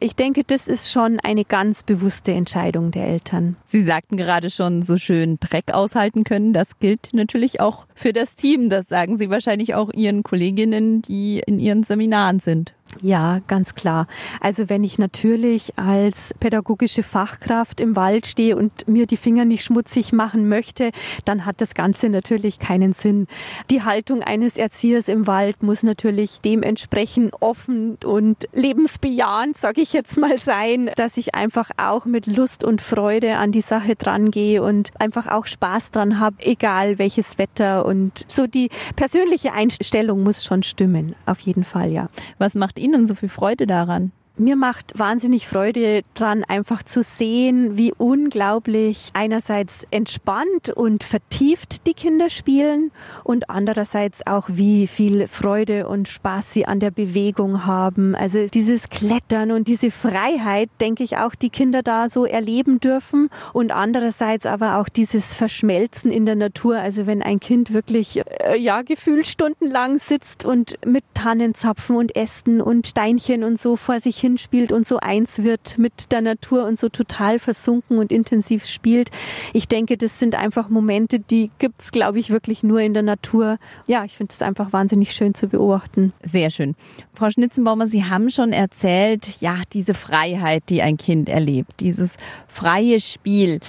Ich 0.00 0.14
denke, 0.14 0.44
das 0.44 0.68
ist 0.68 0.92
schon 0.92 1.18
eine 1.20 1.44
ganz 1.44 1.82
bewusste 1.82 2.32
Entscheidung 2.32 2.90
der 2.90 3.06
Eltern. 3.06 3.56
Sie 3.64 3.82
sagten 3.82 4.16
gerade 4.16 4.48
schon 4.50 4.82
so 4.82 4.96
schön 4.96 5.38
Dreck 5.40 5.72
aushalten 5.72 6.24
können. 6.24 6.52
Das 6.52 6.78
gilt 6.78 7.10
natürlich 7.12 7.60
auch 7.60 7.86
für 7.94 8.12
das 8.12 8.36
Team. 8.36 8.70
Das 8.70 8.88
sagen 8.88 9.18
Sie 9.18 9.30
wahrscheinlich 9.30 9.74
auch 9.74 9.90
Ihren 9.92 10.22
Kolleginnen, 10.38 11.02
die 11.02 11.42
in 11.44 11.58
Ihren 11.58 11.82
Seminaren 11.82 12.38
sind. 12.38 12.72
Ja, 13.00 13.40
ganz 13.46 13.74
klar. 13.74 14.06
Also 14.40 14.68
wenn 14.68 14.82
ich 14.82 14.98
natürlich 14.98 15.78
als 15.78 16.34
pädagogische 16.40 17.02
Fachkraft 17.02 17.80
im 17.80 17.94
Wald 17.94 18.26
stehe 18.26 18.56
und 18.56 18.88
mir 18.88 19.06
die 19.06 19.16
Finger 19.16 19.44
nicht 19.44 19.62
schmutzig 19.62 20.12
machen 20.12 20.48
möchte, 20.48 20.90
dann 21.24 21.46
hat 21.46 21.60
das 21.60 21.74
Ganze 21.74 22.08
natürlich 22.08 22.58
keinen 22.58 22.92
Sinn. 22.94 23.26
Die 23.70 23.82
Haltung 23.82 24.22
eines 24.22 24.56
Erziehers 24.56 25.08
im 25.08 25.26
Wald 25.26 25.62
muss 25.62 25.82
natürlich 25.82 26.40
dementsprechend 26.40 27.34
offen 27.40 27.98
und 28.04 28.48
lebensbejahend, 28.52 29.56
sage 29.56 29.80
ich 29.80 29.92
jetzt 29.92 30.16
mal, 30.16 30.38
sein, 30.38 30.90
dass 30.96 31.16
ich 31.18 31.34
einfach 31.34 31.70
auch 31.76 32.04
mit 32.04 32.26
Lust 32.26 32.64
und 32.64 32.80
Freude 32.80 33.36
an 33.36 33.52
die 33.52 33.60
Sache 33.60 33.94
drangehe 33.94 34.62
und 34.62 34.90
einfach 34.98 35.28
auch 35.28 35.46
Spaß 35.46 35.92
dran 35.92 36.18
habe, 36.18 36.36
egal 36.40 36.98
welches 36.98 37.38
Wetter. 37.38 37.86
Und 37.86 38.24
so 38.28 38.46
die 38.46 38.70
persönliche 38.96 39.52
Einstellung 39.52 40.24
muss 40.24 40.44
schon 40.44 40.62
stimmen, 40.62 41.14
auf 41.26 41.38
jeden 41.40 41.64
Fall, 41.64 41.92
ja. 41.92 42.08
Was 42.38 42.54
macht 42.54 42.78
so 43.06 43.14
viel 43.14 43.28
Freude 43.28 43.66
daran? 43.66 44.10
Mir 44.40 44.54
macht 44.54 44.96
wahnsinnig 44.96 45.48
Freude 45.48 46.02
dran, 46.14 46.44
einfach 46.44 46.84
zu 46.84 47.02
sehen, 47.02 47.76
wie 47.76 47.92
unglaublich 47.98 49.10
einerseits 49.12 49.84
entspannt 49.90 50.70
und 50.70 51.02
vertieft 51.02 51.88
die 51.88 51.92
Kinder 51.92 52.30
spielen 52.30 52.92
und 53.24 53.50
andererseits 53.50 54.24
auch, 54.28 54.48
wie 54.48 54.86
viel 54.86 55.26
Freude 55.26 55.88
und 55.88 56.06
Spaß 56.06 56.52
sie 56.52 56.66
an 56.66 56.78
der 56.78 56.92
Bewegung 56.92 57.66
haben. 57.66 58.14
Also 58.14 58.46
dieses 58.46 58.90
Klettern 58.90 59.50
und 59.50 59.66
diese 59.66 59.90
Freiheit, 59.90 60.70
denke 60.80 61.02
ich 61.02 61.16
auch, 61.16 61.34
die 61.34 61.50
Kinder 61.50 61.82
da 61.82 62.08
so 62.08 62.24
erleben 62.24 62.78
dürfen 62.78 63.30
und 63.52 63.72
andererseits 63.72 64.46
aber 64.46 64.76
auch 64.76 64.88
dieses 64.88 65.34
Verschmelzen 65.34 66.12
in 66.12 66.26
der 66.26 66.36
Natur. 66.36 66.78
Also 66.78 67.06
wenn 67.06 67.24
ein 67.24 67.40
Kind 67.40 67.72
wirklich, 67.72 68.22
äh, 68.44 68.56
ja, 68.56 68.82
gefühlt 68.82 69.26
stundenlang 69.26 69.98
sitzt 69.98 70.44
und 70.44 70.78
mit 70.86 71.02
Tannenzapfen 71.14 71.96
und 71.96 72.14
Ästen 72.14 72.60
und 72.60 72.86
Steinchen 72.86 73.42
und 73.42 73.58
so 73.58 73.74
vor 73.74 73.98
sich 73.98 74.20
hin 74.20 74.27
hinspielt 74.28 74.72
und 74.72 74.86
so 74.86 74.98
eins 74.98 75.42
wird 75.42 75.78
mit 75.78 76.12
der 76.12 76.20
Natur 76.20 76.66
und 76.66 76.78
so 76.78 76.90
total 76.90 77.38
versunken 77.38 77.98
und 77.98 78.12
intensiv 78.12 78.66
spielt. 78.66 79.10
Ich 79.54 79.68
denke, 79.68 79.96
das 79.96 80.18
sind 80.18 80.34
einfach 80.34 80.68
Momente, 80.68 81.18
die 81.18 81.50
gibt's, 81.58 81.92
glaube 81.92 82.18
ich, 82.18 82.28
wirklich 82.30 82.62
nur 82.62 82.80
in 82.80 82.92
der 82.92 83.02
Natur. 83.02 83.58
Ja, 83.86 84.04
ich 84.04 84.16
finde 84.16 84.34
es 84.34 84.42
einfach 84.42 84.72
wahnsinnig 84.72 85.12
schön 85.12 85.34
zu 85.34 85.48
beobachten. 85.48 86.12
Sehr 86.22 86.50
schön. 86.50 86.74
Frau 87.14 87.30
Schnitzenbaumer, 87.30 87.86
Sie 87.86 88.04
haben 88.04 88.28
schon 88.28 88.52
erzählt, 88.52 89.40
ja, 89.40 89.62
diese 89.72 89.94
Freiheit, 89.94 90.64
die 90.68 90.82
ein 90.82 90.98
Kind 90.98 91.30
erlebt, 91.30 91.80
dieses 91.80 92.16
freie 92.48 93.00
Spiel. 93.00 93.60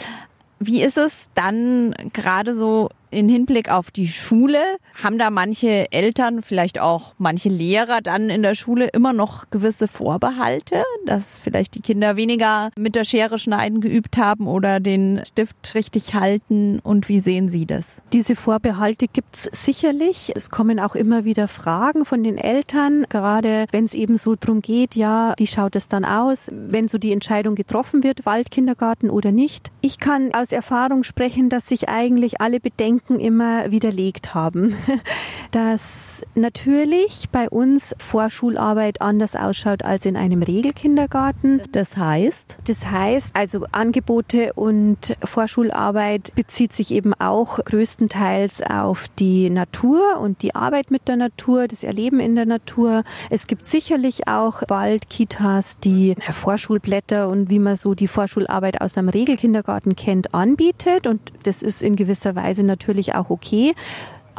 Wie 0.59 0.83
ist 0.83 0.97
es 0.97 1.29
dann 1.35 1.95
gerade 2.11 2.53
so 2.53 2.89
in 3.11 3.29
Hinblick 3.29 3.71
auf 3.71 3.91
die 3.91 4.07
Schule 4.07 4.59
haben 5.03 5.17
da 5.17 5.29
manche 5.29 5.91
Eltern, 5.91 6.41
vielleicht 6.41 6.79
auch 6.79 7.13
manche 7.17 7.49
Lehrer 7.49 8.01
dann 8.01 8.29
in 8.29 8.43
der 8.43 8.55
Schule 8.55 8.87
immer 8.87 9.13
noch 9.13 9.49
gewisse 9.49 9.87
Vorbehalte, 9.87 10.83
dass 11.05 11.39
vielleicht 11.39 11.75
die 11.75 11.81
Kinder 11.81 12.15
weniger 12.15 12.69
mit 12.77 12.95
der 12.95 13.03
Schere 13.03 13.39
schneiden 13.39 13.81
geübt 13.81 14.17
haben 14.17 14.47
oder 14.47 14.79
den 14.79 15.21
Stift 15.25 15.73
richtig 15.75 16.13
halten. 16.13 16.79
Und 16.79 17.09
wie 17.09 17.19
sehen 17.19 17.49
Sie 17.49 17.65
das? 17.65 18.01
Diese 18.13 18.35
Vorbehalte 18.35 19.07
gibt's 19.07 19.49
sicherlich. 19.51 20.31
Es 20.35 20.49
kommen 20.49 20.79
auch 20.79 20.95
immer 20.95 21.25
wieder 21.25 21.47
Fragen 21.47 22.05
von 22.05 22.23
den 22.23 22.37
Eltern, 22.37 23.05
gerade 23.09 23.65
wenn 23.71 23.85
es 23.85 23.93
eben 23.93 24.17
so 24.17 24.35
drum 24.39 24.61
geht, 24.61 24.95
ja, 24.95 25.33
wie 25.37 25.47
schaut 25.47 25.75
es 25.75 25.87
dann 25.87 26.05
aus, 26.05 26.49
wenn 26.51 26.87
so 26.87 26.97
die 26.97 27.11
Entscheidung 27.11 27.55
getroffen 27.55 28.03
wird, 28.03 28.25
Waldkindergarten 28.25 29.09
oder 29.09 29.31
nicht. 29.31 29.71
Ich 29.81 29.99
kann 29.99 30.33
aus 30.33 30.51
Erfahrung 30.51 31.03
sprechen, 31.03 31.49
dass 31.49 31.67
sich 31.67 31.89
eigentlich 31.89 32.41
alle 32.41 32.59
Bedenken 32.59 32.98
Denken 32.99 33.19
immer 33.21 33.71
widerlegt 33.71 34.33
haben, 34.33 34.75
dass 35.51 36.21
natürlich 36.35 37.29
bei 37.31 37.49
uns 37.49 37.95
Vorschularbeit 37.97 39.01
anders 39.01 39.37
ausschaut 39.37 39.85
als 39.85 40.05
in 40.05 40.17
einem 40.17 40.43
Regelkindergarten. 40.43 41.61
Das 41.71 41.95
heißt? 41.95 42.57
Das 42.67 42.85
heißt, 42.91 43.35
also 43.35 43.65
Angebote 43.71 44.51
und 44.53 45.15
Vorschularbeit 45.23 46.35
bezieht 46.35 46.73
sich 46.73 46.91
eben 46.91 47.13
auch 47.13 47.63
größtenteils 47.63 48.63
auf 48.63 49.05
die 49.17 49.49
Natur 49.49 50.19
und 50.19 50.41
die 50.41 50.53
Arbeit 50.53 50.91
mit 50.91 51.07
der 51.07 51.15
Natur, 51.15 51.69
das 51.69 51.85
Erleben 51.85 52.19
in 52.19 52.35
der 52.35 52.45
Natur. 52.45 53.03
Es 53.29 53.47
gibt 53.47 53.65
sicherlich 53.65 54.27
auch 54.27 54.63
Waldkitas, 54.67 55.77
die 55.79 56.15
Vorschulblätter 56.29 57.29
und 57.29 57.49
wie 57.49 57.59
man 57.59 57.77
so 57.77 57.93
die 57.93 58.07
Vorschularbeit 58.07 58.81
aus 58.81 58.97
einem 58.97 59.07
Regelkindergarten 59.07 59.95
kennt, 59.95 60.33
anbietet. 60.33 61.07
Und 61.07 61.21
das 61.43 61.63
ist 61.63 61.81
in 61.81 61.95
gewisser 61.95 62.35
Weise 62.35 62.63
natürlich 62.63 62.88
natürlich 62.89 63.15
auch 63.15 63.29
okay 63.29 63.75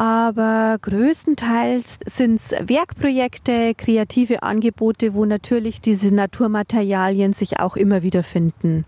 aber 0.01 0.79
größtenteils 0.81 1.99
sind 2.07 2.37
es 2.37 2.53
Werkprojekte, 2.53 3.75
kreative 3.75 4.43
Angebote, 4.43 5.13
wo 5.13 5.27
natürlich 5.27 5.83
diese 5.83 6.15
Naturmaterialien 6.15 7.35
sich 7.35 7.61
auch 7.61 7.77
immer 7.77 8.03
wieder 8.03 8.23
finden. 8.23 8.87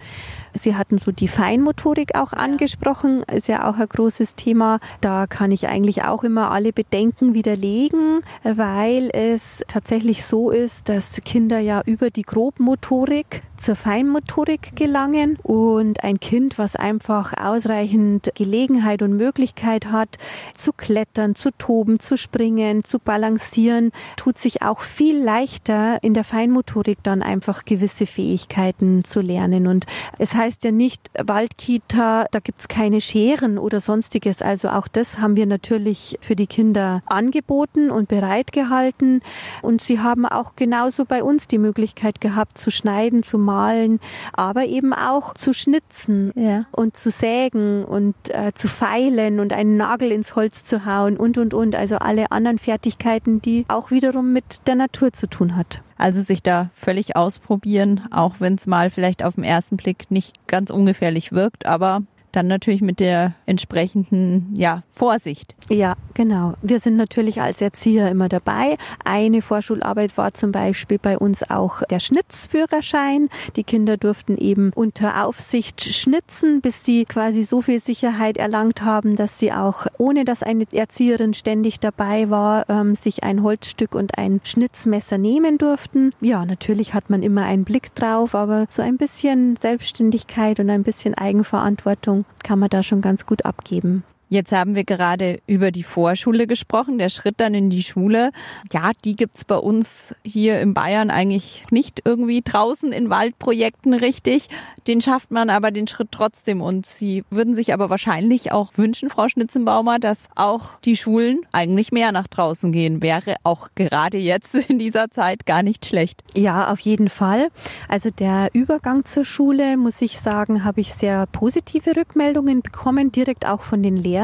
Sie 0.54 0.74
hatten 0.74 0.96
so 0.96 1.12
die 1.12 1.28
Feinmotorik 1.28 2.14
auch 2.14 2.32
angesprochen, 2.32 3.24
ist 3.24 3.48
ja 3.48 3.68
auch 3.68 3.76
ein 3.76 3.88
großes 3.88 4.36
Thema. 4.36 4.80
Da 5.02 5.26
kann 5.26 5.50
ich 5.50 5.68
eigentlich 5.68 6.04
auch 6.04 6.24
immer 6.24 6.50
alle 6.50 6.72
Bedenken 6.72 7.34
widerlegen, 7.34 8.20
weil 8.42 9.10
es 9.12 9.62
tatsächlich 9.68 10.24
so 10.24 10.50
ist, 10.50 10.88
dass 10.88 11.20
Kinder 11.24 11.58
ja 11.58 11.82
über 11.84 12.10
die 12.10 12.22
Grobmotorik 12.22 13.42
zur 13.56 13.76
Feinmotorik 13.76 14.74
gelangen 14.76 15.36
und 15.42 16.02
ein 16.02 16.20
Kind, 16.20 16.58
was 16.58 16.74
einfach 16.76 17.32
ausreichend 17.38 18.30
Gelegenheit 18.34 19.02
und 19.02 19.16
Möglichkeit 19.16 19.86
hat, 19.86 20.18
zu 20.52 20.72
klettern, 20.72 21.01
zu 21.34 21.50
toben, 21.52 22.00
zu 22.00 22.16
springen, 22.16 22.84
zu 22.84 22.98
balancieren, 22.98 23.92
tut 24.16 24.38
sich 24.38 24.62
auch 24.62 24.80
viel 24.80 25.18
leichter 25.22 26.02
in 26.02 26.14
der 26.14 26.24
Feinmotorik 26.24 26.98
dann 27.02 27.22
einfach 27.22 27.64
gewisse 27.64 28.06
Fähigkeiten 28.06 29.04
zu 29.04 29.20
lernen. 29.20 29.66
Und 29.66 29.86
es 30.18 30.34
heißt 30.34 30.64
ja 30.64 30.70
nicht 30.70 31.10
Waldkita, 31.18 32.26
da 32.30 32.38
gibt's 32.40 32.68
keine 32.68 33.00
Scheren 33.00 33.58
oder 33.58 33.80
sonstiges. 33.80 34.42
Also 34.42 34.68
auch 34.68 34.88
das 34.88 35.18
haben 35.18 35.36
wir 35.36 35.46
natürlich 35.46 36.18
für 36.20 36.36
die 36.36 36.46
Kinder 36.46 37.02
angeboten 37.06 37.90
und 37.90 38.08
bereitgehalten. 38.08 39.20
Und 39.62 39.82
sie 39.82 40.00
haben 40.00 40.26
auch 40.26 40.56
genauso 40.56 41.04
bei 41.04 41.22
uns 41.22 41.48
die 41.48 41.58
Möglichkeit 41.58 42.20
gehabt, 42.20 42.58
zu 42.58 42.70
schneiden, 42.70 43.22
zu 43.22 43.38
malen, 43.38 44.00
aber 44.32 44.64
eben 44.66 44.92
auch 44.92 45.34
zu 45.34 45.52
schnitzen 45.52 46.32
Ja. 46.34 46.64
und 46.72 46.96
zu 46.96 47.10
sägen 47.10 47.84
und 47.84 48.14
äh, 48.30 48.52
zu 48.54 48.68
feilen 48.68 49.40
und 49.40 49.52
einen 49.52 49.76
Nagel 49.76 50.12
ins 50.12 50.36
Holz 50.36 50.64
zu 50.64 50.84
hauen 50.96 51.16
und 51.16 51.38
und 51.38 51.54
und. 51.54 51.74
Also 51.74 51.96
alle 51.96 52.30
anderen 52.30 52.58
Fertigkeiten, 52.58 53.40
die 53.42 53.64
auch 53.68 53.90
wiederum 53.90 54.32
mit 54.32 54.66
der 54.66 54.74
Natur 54.74 55.12
zu 55.12 55.28
tun 55.28 55.56
hat. 55.56 55.82
Also 55.96 56.20
sich 56.22 56.42
da 56.42 56.70
völlig 56.74 57.14
ausprobieren, 57.16 58.02
auch 58.10 58.36
wenn 58.38 58.56
es 58.56 58.66
mal 58.66 58.90
vielleicht 58.90 59.22
auf 59.22 59.36
den 59.36 59.44
ersten 59.44 59.76
Blick 59.76 60.10
nicht 60.10 60.46
ganz 60.48 60.70
ungefährlich 60.70 61.32
wirkt, 61.32 61.66
aber 61.66 62.02
dann 62.32 62.46
natürlich 62.46 62.80
mit 62.80 63.00
der 63.00 63.34
entsprechenden 63.46 64.54
ja, 64.54 64.82
Vorsicht. 64.90 65.54
Ja, 65.70 65.94
genau. 66.14 66.54
Wir 66.62 66.80
sind 66.80 66.96
natürlich 66.96 67.40
als 67.40 67.60
Erzieher 67.60 68.10
immer 68.10 68.28
dabei. 68.28 68.76
Eine 69.04 69.42
Vorschularbeit 69.42 70.16
war 70.16 70.34
zum 70.34 70.52
Beispiel 70.52 70.98
bei 70.98 71.18
uns 71.18 71.48
auch 71.48 71.82
der 71.84 72.00
Schnitzführerschein. 72.00 73.28
Die 73.56 73.64
Kinder 73.64 73.96
durften 73.96 74.36
eben 74.38 74.72
unter 74.74 75.24
Aufsicht 75.24 75.82
schnitzen, 75.82 76.60
bis 76.60 76.84
sie 76.84 77.04
quasi 77.04 77.42
so 77.42 77.62
viel 77.62 77.80
Sicherheit 77.80 78.36
erlangt 78.36 78.82
haben, 78.82 79.16
dass 79.16 79.38
sie 79.38 79.52
auch, 79.52 79.86
ohne 79.98 80.24
dass 80.24 80.42
eine 80.42 80.64
Erzieherin 80.72 81.34
ständig 81.34 81.80
dabei 81.80 82.30
war, 82.30 82.68
ähm, 82.68 82.94
sich 82.94 83.22
ein 83.22 83.42
Holzstück 83.42 83.94
und 83.94 84.18
ein 84.18 84.40
Schnitzmesser 84.44 85.18
nehmen 85.18 85.58
durften. 85.58 86.12
Ja, 86.20 86.44
natürlich 86.44 86.94
hat 86.94 87.10
man 87.10 87.22
immer 87.22 87.44
einen 87.44 87.64
Blick 87.64 87.94
drauf, 87.94 88.34
aber 88.34 88.66
so 88.68 88.82
ein 88.82 88.96
bisschen 88.96 89.56
Selbstständigkeit 89.56 90.60
und 90.60 90.70
ein 90.70 90.82
bisschen 90.82 91.14
Eigenverantwortung 91.14 92.21
kann 92.42 92.58
man 92.58 92.70
da 92.70 92.82
schon 92.82 93.00
ganz 93.00 93.26
gut 93.26 93.44
abgeben. 93.44 94.04
Jetzt 94.32 94.50
haben 94.50 94.74
wir 94.74 94.84
gerade 94.84 95.42
über 95.46 95.70
die 95.70 95.82
Vorschule 95.82 96.46
gesprochen, 96.46 96.96
der 96.96 97.10
Schritt 97.10 97.34
dann 97.36 97.52
in 97.52 97.68
die 97.68 97.82
Schule. 97.82 98.30
Ja, 98.72 98.92
die 99.04 99.14
gibt's 99.14 99.44
bei 99.44 99.58
uns 99.58 100.14
hier 100.24 100.58
in 100.62 100.72
Bayern 100.72 101.10
eigentlich 101.10 101.66
nicht 101.70 102.00
irgendwie 102.06 102.40
draußen 102.40 102.92
in 102.92 103.10
Waldprojekten 103.10 103.92
richtig. 103.92 104.48
Den 104.86 105.02
schafft 105.02 105.32
man 105.32 105.50
aber 105.50 105.70
den 105.70 105.86
Schritt 105.86 106.08
trotzdem. 106.12 106.62
Und 106.62 106.86
Sie 106.86 107.24
würden 107.28 107.52
sich 107.52 107.74
aber 107.74 107.90
wahrscheinlich 107.90 108.52
auch 108.52 108.72
wünschen, 108.76 109.10
Frau 109.10 109.28
Schnitzenbaumer, 109.28 109.98
dass 109.98 110.28
auch 110.34 110.78
die 110.86 110.96
Schulen 110.96 111.40
eigentlich 111.52 111.92
mehr 111.92 112.10
nach 112.10 112.26
draußen 112.26 112.72
gehen. 112.72 113.02
Wäre 113.02 113.36
auch 113.42 113.68
gerade 113.74 114.16
jetzt 114.16 114.54
in 114.54 114.78
dieser 114.78 115.10
Zeit 115.10 115.44
gar 115.44 115.62
nicht 115.62 115.84
schlecht. 115.84 116.24
Ja, 116.34 116.72
auf 116.72 116.80
jeden 116.80 117.10
Fall. 117.10 117.48
Also 117.86 118.08
der 118.08 118.48
Übergang 118.54 119.04
zur 119.04 119.26
Schule, 119.26 119.76
muss 119.76 120.00
ich 120.00 120.18
sagen, 120.18 120.64
habe 120.64 120.80
ich 120.80 120.94
sehr 120.94 121.26
positive 121.26 121.94
Rückmeldungen 121.94 122.62
bekommen, 122.62 123.12
direkt 123.12 123.44
auch 123.44 123.60
von 123.60 123.82
den 123.82 123.98
Lehrern. 123.98 124.21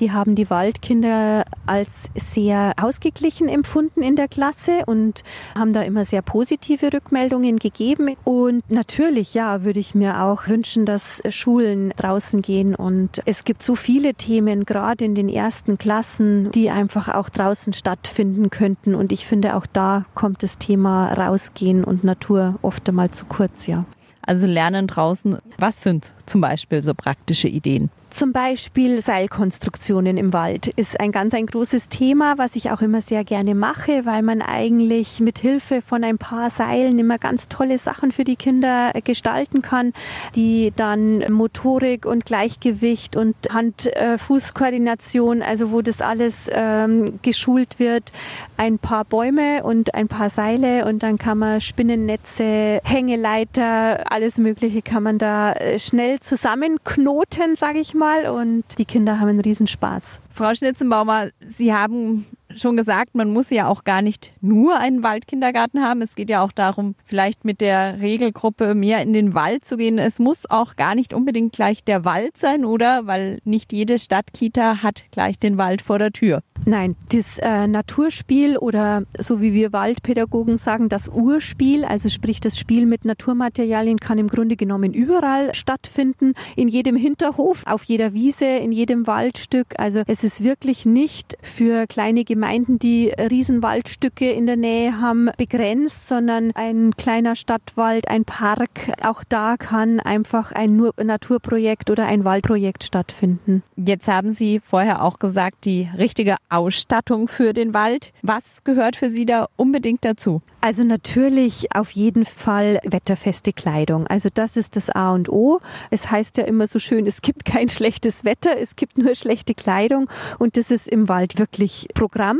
Die 0.00 0.12
haben 0.12 0.34
die 0.34 0.50
Waldkinder 0.50 1.44
als 1.66 2.10
sehr 2.14 2.74
ausgeglichen 2.80 3.48
empfunden 3.48 4.02
in 4.02 4.16
der 4.16 4.28
Klasse 4.28 4.82
und 4.86 5.22
haben 5.56 5.72
da 5.72 5.82
immer 5.82 6.04
sehr 6.04 6.22
positive 6.22 6.92
Rückmeldungen 6.92 7.58
gegeben. 7.58 8.16
Und 8.24 8.68
natürlich, 8.70 9.34
ja, 9.34 9.64
würde 9.64 9.80
ich 9.80 9.94
mir 9.94 10.22
auch 10.22 10.48
wünschen, 10.48 10.86
dass 10.86 11.22
Schulen 11.28 11.92
draußen 11.96 12.42
gehen. 12.42 12.74
Und 12.74 13.22
es 13.26 13.44
gibt 13.44 13.62
so 13.62 13.74
viele 13.74 14.14
Themen, 14.14 14.64
gerade 14.64 15.04
in 15.04 15.14
den 15.14 15.28
ersten 15.28 15.78
Klassen, 15.78 16.50
die 16.52 16.70
einfach 16.70 17.08
auch 17.08 17.28
draußen 17.28 17.72
stattfinden 17.72 18.50
könnten. 18.50 18.94
Und 18.94 19.12
ich 19.12 19.26
finde, 19.26 19.56
auch 19.56 19.66
da 19.66 20.04
kommt 20.14 20.42
das 20.42 20.58
Thema 20.58 21.12
Rausgehen 21.12 21.84
und 21.84 22.04
Natur 22.04 22.58
oft 22.62 22.88
einmal 22.88 23.10
zu 23.10 23.26
kurz, 23.26 23.66
ja. 23.66 23.84
Also 24.26 24.46
Lernen 24.46 24.86
draußen. 24.86 25.38
Was 25.58 25.82
sind 25.82 26.14
zum 26.26 26.40
Beispiel 26.40 26.82
so 26.82 26.94
praktische 26.94 27.48
Ideen? 27.48 27.90
Zum 28.14 28.30
Beispiel 28.30 29.02
Seilkonstruktionen 29.02 30.16
im 30.18 30.32
Wald 30.32 30.68
ist 30.68 31.00
ein 31.00 31.10
ganz 31.10 31.34
ein 31.34 31.46
großes 31.46 31.88
Thema, 31.88 32.38
was 32.38 32.54
ich 32.54 32.70
auch 32.70 32.80
immer 32.80 33.02
sehr 33.02 33.24
gerne 33.24 33.56
mache, 33.56 34.06
weil 34.06 34.22
man 34.22 34.40
eigentlich 34.40 35.18
mit 35.18 35.40
Hilfe 35.40 35.82
von 35.82 36.04
ein 36.04 36.16
paar 36.16 36.48
Seilen 36.48 37.00
immer 37.00 37.18
ganz 37.18 37.48
tolle 37.48 37.76
Sachen 37.76 38.12
für 38.12 38.22
die 38.22 38.36
Kinder 38.36 38.92
gestalten 39.02 39.62
kann, 39.62 39.92
die 40.36 40.72
dann 40.76 41.24
Motorik 41.28 42.06
und 42.06 42.24
Gleichgewicht 42.24 43.16
und 43.16 43.34
Hand-Fuß-Koordination, 43.50 45.42
also 45.42 45.72
wo 45.72 45.82
das 45.82 46.00
alles 46.00 46.48
ähm, 46.52 47.18
geschult 47.22 47.80
wird, 47.80 48.12
ein 48.56 48.78
paar 48.78 49.04
Bäume 49.04 49.64
und 49.64 49.92
ein 49.96 50.06
paar 50.06 50.30
Seile 50.30 50.84
und 50.84 51.02
dann 51.02 51.18
kann 51.18 51.38
man 51.38 51.60
Spinnennetze, 51.60 52.80
Hängeleiter, 52.84 54.12
alles 54.12 54.38
Mögliche 54.38 54.82
kann 54.82 55.02
man 55.02 55.18
da 55.18 55.54
äh, 55.54 55.80
schnell 55.80 56.20
zusammenknoten, 56.20 57.56
sage 57.56 57.80
ich 57.80 57.92
mal, 57.92 58.03
und 58.30 58.64
die 58.78 58.84
Kinder 58.84 59.20
haben 59.20 59.28
einen 59.28 59.40
Riesenspaß. 59.40 60.20
Frau 60.30 60.54
Schnitzenbaumer, 60.54 61.28
Sie 61.46 61.72
haben 61.74 62.26
schon 62.56 62.76
gesagt, 62.76 63.14
man 63.14 63.32
muss 63.32 63.50
ja 63.50 63.68
auch 63.68 63.84
gar 63.84 64.02
nicht 64.02 64.32
nur 64.40 64.78
einen 64.78 65.02
Waldkindergarten 65.02 65.82
haben. 65.82 66.02
Es 66.02 66.14
geht 66.14 66.30
ja 66.30 66.42
auch 66.42 66.52
darum, 66.52 66.94
vielleicht 67.04 67.44
mit 67.44 67.60
der 67.60 68.00
Regelgruppe 68.00 68.74
mehr 68.74 69.02
in 69.02 69.12
den 69.12 69.34
Wald 69.34 69.64
zu 69.64 69.76
gehen. 69.76 69.98
Es 69.98 70.18
muss 70.18 70.48
auch 70.48 70.76
gar 70.76 70.94
nicht 70.94 71.12
unbedingt 71.12 71.52
gleich 71.52 71.84
der 71.84 72.04
Wald 72.04 72.36
sein, 72.36 72.64
oder? 72.64 73.06
Weil 73.06 73.38
nicht 73.44 73.72
jede 73.72 73.98
Stadtkita 73.98 74.82
hat 74.82 75.04
gleich 75.10 75.38
den 75.38 75.58
Wald 75.58 75.82
vor 75.82 75.98
der 75.98 76.12
Tür. 76.12 76.42
Nein, 76.66 76.96
das 77.12 77.38
äh, 77.38 77.66
Naturspiel 77.66 78.56
oder 78.56 79.02
so 79.18 79.40
wie 79.40 79.52
wir 79.52 79.72
Waldpädagogen 79.72 80.56
sagen, 80.56 80.88
das 80.88 81.08
Urspiel, 81.08 81.84
also 81.84 82.08
sprich 82.08 82.40
das 82.40 82.58
Spiel 82.58 82.86
mit 82.86 83.04
Naturmaterialien 83.04 84.00
kann 84.00 84.18
im 84.18 84.28
Grunde 84.28 84.56
genommen 84.56 84.94
überall 84.94 85.54
stattfinden, 85.54 86.32
in 86.56 86.68
jedem 86.68 86.96
Hinterhof, 86.96 87.64
auf 87.66 87.84
jeder 87.84 88.14
Wiese, 88.14 88.46
in 88.46 88.72
jedem 88.72 89.06
Waldstück. 89.06 89.74
Also 89.78 90.02
es 90.06 90.24
ist 90.24 90.42
wirklich 90.42 90.86
nicht 90.86 91.36
für 91.42 91.86
kleine 91.86 92.24
Gemeinden, 92.24 92.78
die 92.78 93.10
Riesenwaldstücke 93.10 94.30
in 94.30 94.46
der 94.46 94.56
Nähe 94.56 95.00
haben, 95.00 95.28
begrenzt, 95.36 96.06
sondern 96.06 96.52
ein 96.54 96.96
kleiner 96.96 97.36
Stadtwald, 97.36 98.08
ein 98.08 98.24
Park, 98.24 98.70
auch 99.02 99.22
da 99.28 99.56
kann 99.58 100.00
einfach 100.00 100.52
ein 100.52 100.76
Nur 100.76 100.94
Naturprojekt 101.02 101.90
oder 101.90 102.06
ein 102.06 102.24
Waldprojekt 102.24 102.84
stattfinden. 102.84 103.62
Jetzt 103.76 104.08
haben 104.08 104.32
Sie 104.32 104.60
vorher 104.60 105.02
auch 105.02 105.18
gesagt, 105.18 105.64
die 105.64 105.88
richtige 105.98 106.36
Ausstattung 106.56 107.28
für 107.28 107.52
den 107.52 107.74
Wald. 107.74 108.12
Was 108.22 108.64
gehört 108.64 108.96
für 108.96 109.10
Sie 109.10 109.26
da 109.26 109.48
unbedingt 109.56 110.04
dazu? 110.04 110.42
Also 110.60 110.82
natürlich 110.82 111.74
auf 111.74 111.90
jeden 111.90 112.24
Fall 112.24 112.80
wetterfeste 112.84 113.52
Kleidung. 113.52 114.06
Also 114.06 114.30
das 114.32 114.56
ist 114.56 114.76
das 114.76 114.88
A 114.88 115.12
und 115.12 115.28
O. 115.28 115.60
Es 115.90 116.10
heißt 116.10 116.38
ja 116.38 116.44
immer 116.44 116.66
so 116.66 116.78
schön, 116.78 117.06
es 117.06 117.20
gibt 117.20 117.44
kein 117.44 117.68
schlechtes 117.68 118.24
Wetter, 118.24 118.56
es 118.58 118.74
gibt 118.74 118.96
nur 118.96 119.14
schlechte 119.14 119.52
Kleidung 119.52 120.08
und 120.38 120.56
das 120.56 120.70
ist 120.70 120.88
im 120.88 121.10
Wald 121.10 121.38
wirklich 121.38 121.88
Programm. 121.92 122.38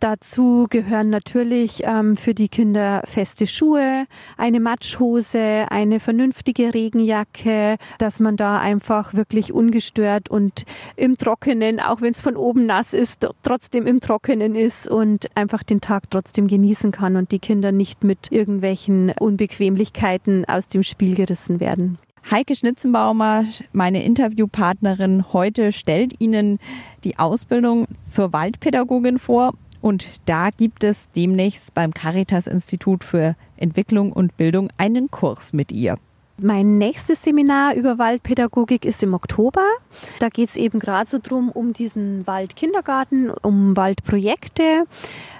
Dazu 0.00 0.66
gehören 0.70 1.10
natürlich 1.10 1.82
ähm, 1.84 2.16
für 2.16 2.32
die 2.32 2.48
Kinder 2.48 3.02
feste 3.04 3.46
Schuhe, 3.46 4.06
eine 4.38 4.60
Matschhose, 4.60 5.66
eine 5.68 6.00
vernünftige 6.00 6.72
Regenjacke, 6.72 7.76
dass 7.98 8.18
man 8.18 8.38
da 8.38 8.58
einfach 8.58 9.12
wirklich 9.12 9.52
ungestört 9.52 10.30
und 10.30 10.64
im 10.96 11.18
Trockenen, 11.18 11.80
auch 11.80 12.00
wenn 12.00 12.12
es 12.12 12.22
von 12.22 12.36
oben 12.36 12.64
nass 12.64 12.94
ist, 12.94 13.28
trotzdem 13.48 13.86
im 13.86 14.00
Trockenen 14.00 14.54
ist 14.54 14.86
und 14.86 15.34
einfach 15.34 15.62
den 15.62 15.80
Tag 15.80 16.10
trotzdem 16.10 16.48
genießen 16.48 16.92
kann 16.92 17.16
und 17.16 17.32
die 17.32 17.38
Kinder 17.38 17.72
nicht 17.72 18.04
mit 18.04 18.30
irgendwelchen 18.30 19.10
Unbequemlichkeiten 19.18 20.44
aus 20.44 20.68
dem 20.68 20.82
Spiel 20.82 21.14
gerissen 21.14 21.58
werden. 21.58 21.96
Heike 22.30 22.54
Schnitzenbaumer, 22.54 23.46
meine 23.72 24.04
Interviewpartnerin 24.04 25.32
heute, 25.32 25.72
stellt 25.72 26.20
Ihnen 26.20 26.58
die 27.04 27.18
Ausbildung 27.18 27.86
zur 28.06 28.34
Waldpädagogin 28.34 29.16
vor. 29.16 29.54
Und 29.80 30.06
da 30.26 30.50
gibt 30.50 30.84
es 30.84 31.08
demnächst 31.16 31.72
beim 31.72 31.94
Caritas-Institut 31.94 33.02
für 33.02 33.34
Entwicklung 33.56 34.12
und 34.12 34.36
Bildung 34.36 34.68
einen 34.76 35.10
Kurs 35.10 35.54
mit 35.54 35.72
ihr. 35.72 35.96
Mein 36.40 36.78
nächstes 36.78 37.24
Seminar 37.24 37.74
über 37.74 37.98
Waldpädagogik 37.98 38.84
ist 38.84 39.02
im 39.02 39.12
Oktober. 39.12 39.66
Da 40.20 40.28
geht 40.28 40.50
es 40.50 40.56
eben 40.56 40.78
gerade 40.78 41.10
so 41.10 41.18
drum 41.20 41.50
um 41.50 41.72
diesen 41.72 42.28
Waldkindergarten, 42.28 43.30
um 43.30 43.76
Waldprojekte. 43.76 44.84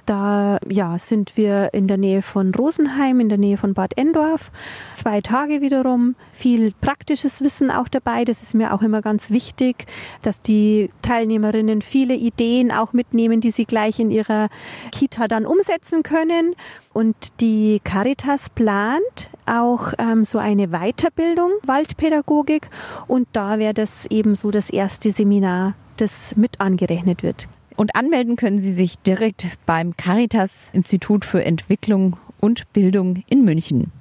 Da 0.09 0.57
ja, 0.67 0.99
sind 0.99 1.37
wir 1.37 1.75
in 1.75 1.87
der 1.87 1.99
Nähe 1.99 2.23
von 2.23 2.55
Rosenheim, 2.55 3.21
in 3.21 3.29
der 3.29 3.37
Nähe 3.37 3.59
von 3.59 3.75
Bad 3.75 3.99
Endorf. 3.99 4.51
Zwei 4.95 5.21
Tage 5.21 5.61
wiederum. 5.61 6.15
Viel 6.33 6.73
praktisches 6.81 7.43
Wissen 7.43 7.71
auch 7.71 7.89
dabei. 7.89 8.25
Das 8.25 8.43
ist 8.43 8.55
mir 8.55 8.73
auch 8.73 8.81
immer 8.81 9.03
ganz 9.03 9.31
wichtig, 9.31 9.85
dass 10.23 10.41
die 10.41 10.89
Teilnehmerinnen 11.03 11.83
viele 11.83 12.15
Ideen 12.15 12.73
auch 12.73 12.95
mitnehmen, 12.95 13.43
die 13.43 13.51
sie 13.51 13.67
gleich 13.67 14.01
in 14.01 14.11
ihrer 14.11 14.49
Kita 14.93 15.29
dann 15.29 15.45
umsetzen 15.45 16.03
können. 16.03 16.55
Und 16.95 17.43
die 17.43 17.83
Caritas 17.85 18.49
plant 18.49 19.29
auch 19.45 19.93
ähm, 19.99 20.25
so 20.25 20.39
eine 20.39 20.69
Weiterbildung 20.69 21.51
Waldpädagogik. 21.67 22.71
Und 23.09 23.29
da 23.35 23.59
wäre 23.59 23.75
das 23.75 24.07
eben 24.07 24.37
so 24.37 24.51
das 24.51 24.71
erste 24.71 25.11
Seminar, 25.11 25.75
das 25.99 26.35
mit 26.35 26.63
angerechnet 26.63 27.23
wird. 27.23 27.47
Und 27.79 27.95
anmelden 27.95 28.35
können 28.35 28.59
Sie 28.59 28.73
sich 28.73 28.99
direkt 28.99 29.47
beim 29.65 29.97
Caritas 29.97 30.69
Institut 30.73 31.25
für 31.25 31.45
Entwicklung 31.45 32.17
und 32.41 32.73
Bildung 32.73 33.23
in 33.31 33.45
München. 33.45 33.93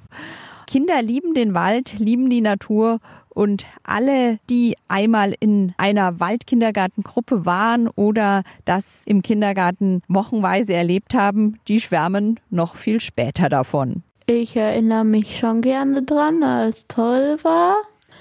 Kinder 0.66 1.00
lieben 1.00 1.32
den 1.32 1.54
Wald, 1.54 1.96
lieben 2.00 2.28
die 2.28 2.40
Natur 2.40 2.98
und 3.28 3.66
alle, 3.84 4.40
die 4.50 4.74
einmal 4.88 5.32
in 5.38 5.74
einer 5.78 6.18
Waldkindergartengruppe 6.18 7.46
waren 7.46 7.86
oder 7.86 8.42
das 8.64 9.02
im 9.06 9.22
Kindergarten 9.22 10.02
wochenweise 10.08 10.74
erlebt 10.74 11.14
haben, 11.14 11.60
die 11.68 11.80
schwärmen 11.80 12.40
noch 12.50 12.74
viel 12.74 13.00
später 13.00 13.48
davon. 13.48 14.02
Ich 14.26 14.56
erinnere 14.56 15.04
mich 15.04 15.38
schon 15.38 15.60
gerne 15.60 16.02
dran, 16.02 16.42
als 16.42 16.88
toll 16.88 17.38
war. 17.44 17.76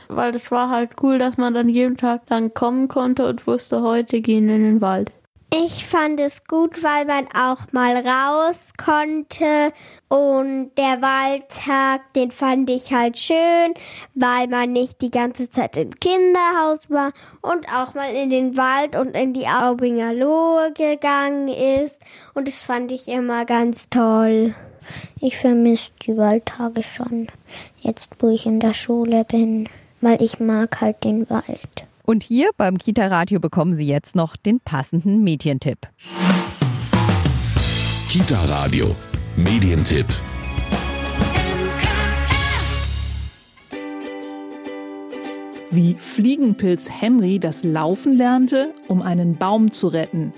Weil 0.08 0.36
es 0.36 0.52
war 0.52 0.70
halt 0.70 0.92
cool, 1.02 1.18
dass 1.18 1.38
man 1.38 1.56
dann 1.56 1.68
jeden 1.68 1.98
Tag 1.98 2.28
dann 2.28 2.54
kommen 2.54 2.88
konnte 2.90 3.28
und 3.28 3.48
wusste, 3.48 3.82
heute 3.82 4.22
gehen 4.22 4.48
wir 4.48 4.56
in 4.56 4.64
den 4.64 4.82
Wald. 4.82 5.12
Ich 5.50 5.86
fand 5.86 6.20
es 6.20 6.46
gut, 6.46 6.84
weil 6.84 7.06
man 7.06 7.26
auch 7.34 7.72
mal 7.72 7.96
raus 7.96 8.74
konnte 8.78 9.72
und 10.10 10.72
der 10.78 11.02
Waldtag, 11.02 12.02
den 12.16 12.32
fand 12.32 12.70
ich 12.70 12.92
halt 12.92 13.18
schön, 13.18 13.74
weil 14.14 14.48
man 14.50 14.74
nicht 14.74 15.02
die 15.02 15.10
ganze 15.10 15.50
Zeit 15.50 15.78
im 15.78 15.98
Kinderhaus 15.98 16.90
war 16.90 17.14
und 17.42 17.66
auch 17.74 17.94
mal 17.94 18.14
in 18.14 18.30
den 18.30 18.58
Wald 18.58 18.98
und 18.98 19.16
in 19.16 19.34
die 19.34 19.48
Aubinger 19.48 20.14
Lohe 20.14 20.74
gegangen 20.74 21.48
ist 21.48 22.02
und 22.34 22.50
das 22.50 22.62
fand 22.62 22.92
ich 22.92 23.08
immer 23.08 23.46
ganz 23.46 23.90
toll. 23.90 24.54
Ich 25.22 25.38
vermisse 25.38 25.92
die 26.02 26.18
Waldtage 26.18 26.84
schon, 26.84 27.30
jetzt 27.80 28.10
wo 28.20 28.28
ich 28.28 28.46
in 28.46 28.60
der 28.60 28.74
Schule 28.74 29.24
bin, 29.24 29.70
weil 30.02 30.22
ich 30.22 30.42
mag 30.42 30.82
halt 30.82 31.06
den 31.06 31.30
Wald. 31.30 31.87
Und 32.10 32.24
hier 32.24 32.52
beim 32.56 32.78
Kita 32.78 33.08
Radio 33.08 33.42
bekommen 33.42 33.76
Sie 33.76 33.86
jetzt 33.86 34.16
noch 34.16 34.38
den 34.38 34.62
passenden 34.62 35.26
Medientipp. 35.26 35.90
Kita 38.08 38.46
Radio 38.46 38.96
Medientipp. 39.36 40.06
Wie 45.70 45.96
Fliegenpilz 45.96 46.90
Henry 46.90 47.40
das 47.40 47.66
Laufen 47.66 48.14
lernte, 48.14 48.74
um 48.88 49.02
einen 49.02 49.36
Baum 49.36 49.74
zu 49.74 49.90
retten. 49.90 50.32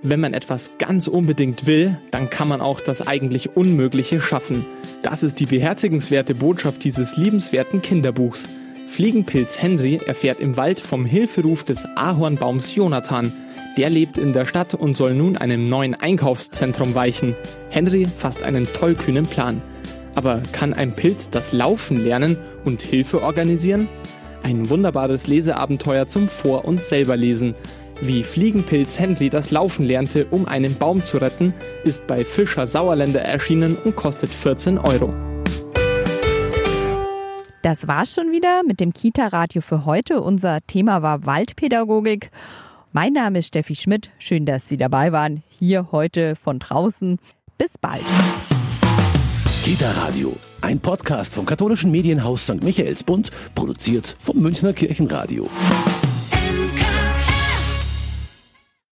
Wenn 0.00 0.20
man 0.20 0.32
etwas 0.32 0.70
ganz 0.78 1.06
unbedingt 1.06 1.66
will, 1.66 1.98
dann 2.12 2.30
kann 2.30 2.48
man 2.48 2.62
auch 2.62 2.80
das 2.80 3.06
eigentlich 3.06 3.54
Unmögliche 3.56 4.22
schaffen. 4.22 4.64
Das 5.02 5.22
ist 5.22 5.38
die 5.38 5.46
beherzigenswerte 5.46 6.34
Botschaft 6.34 6.82
dieses 6.82 7.18
liebenswerten 7.18 7.82
Kinderbuchs. 7.82 8.48
Fliegenpilz 8.88 9.60
Henry 9.60 10.00
erfährt 10.06 10.40
im 10.40 10.56
Wald 10.56 10.80
vom 10.80 11.04
Hilferuf 11.04 11.62
des 11.62 11.84
Ahornbaums 11.94 12.74
Jonathan. 12.74 13.32
Der 13.76 13.90
lebt 13.90 14.18
in 14.18 14.32
der 14.32 14.44
Stadt 14.44 14.74
und 14.74 14.96
soll 14.96 15.14
nun 15.14 15.36
einem 15.36 15.66
neuen 15.66 15.94
Einkaufszentrum 15.94 16.94
weichen. 16.94 17.36
Henry 17.68 18.06
fasst 18.06 18.42
einen 18.42 18.66
tollkühnen 18.66 19.26
Plan. 19.26 19.62
Aber 20.14 20.42
kann 20.52 20.74
ein 20.74 20.96
Pilz 20.96 21.30
das 21.30 21.52
Laufen 21.52 22.02
lernen 22.02 22.38
und 22.64 22.82
Hilfe 22.82 23.22
organisieren? 23.22 23.88
Ein 24.42 24.68
wunderbares 24.68 25.28
Leseabenteuer 25.28 26.08
zum 26.08 26.28
Vor- 26.28 26.64
und 26.64 26.82
selberlesen. 26.82 27.54
Wie 28.00 28.24
Fliegenpilz 28.24 28.98
Henry 28.98 29.28
das 29.28 29.50
Laufen 29.50 29.84
lernte, 29.84 30.26
um 30.30 30.46
einen 30.46 30.76
Baum 30.76 31.04
zu 31.04 31.18
retten, 31.18 31.52
ist 31.84 32.06
bei 32.06 32.24
Fischer 32.24 32.66
Sauerländer 32.66 33.20
erschienen 33.20 33.76
und 33.84 33.96
kostet 33.96 34.30
14 34.30 34.78
Euro. 34.78 35.27
Das 37.62 37.88
war's 37.88 38.14
schon 38.14 38.30
wieder 38.30 38.62
mit 38.64 38.78
dem 38.78 38.92
Kita-Radio 38.92 39.62
für 39.62 39.84
heute. 39.84 40.20
Unser 40.20 40.60
Thema 40.66 41.02
war 41.02 41.26
Waldpädagogik. 41.26 42.30
Mein 42.92 43.12
Name 43.12 43.40
ist 43.40 43.48
Steffi 43.48 43.74
Schmidt. 43.74 44.10
Schön, 44.18 44.46
dass 44.46 44.68
Sie 44.68 44.76
dabei 44.76 45.10
waren. 45.10 45.42
Hier 45.48 45.88
heute 45.90 46.36
von 46.36 46.60
draußen. 46.60 47.18
Bis 47.58 47.76
bald. 47.76 48.02
Kita 49.64 49.90
Radio, 49.90 50.36
ein 50.60 50.78
Podcast 50.78 51.34
vom 51.34 51.46
katholischen 51.46 51.90
Medienhaus 51.90 52.44
St. 52.44 52.62
Michaelsbund, 52.62 53.30
produziert 53.54 54.16
vom 54.20 54.38
Münchner 54.38 54.72
Kirchenradio. 54.72 55.50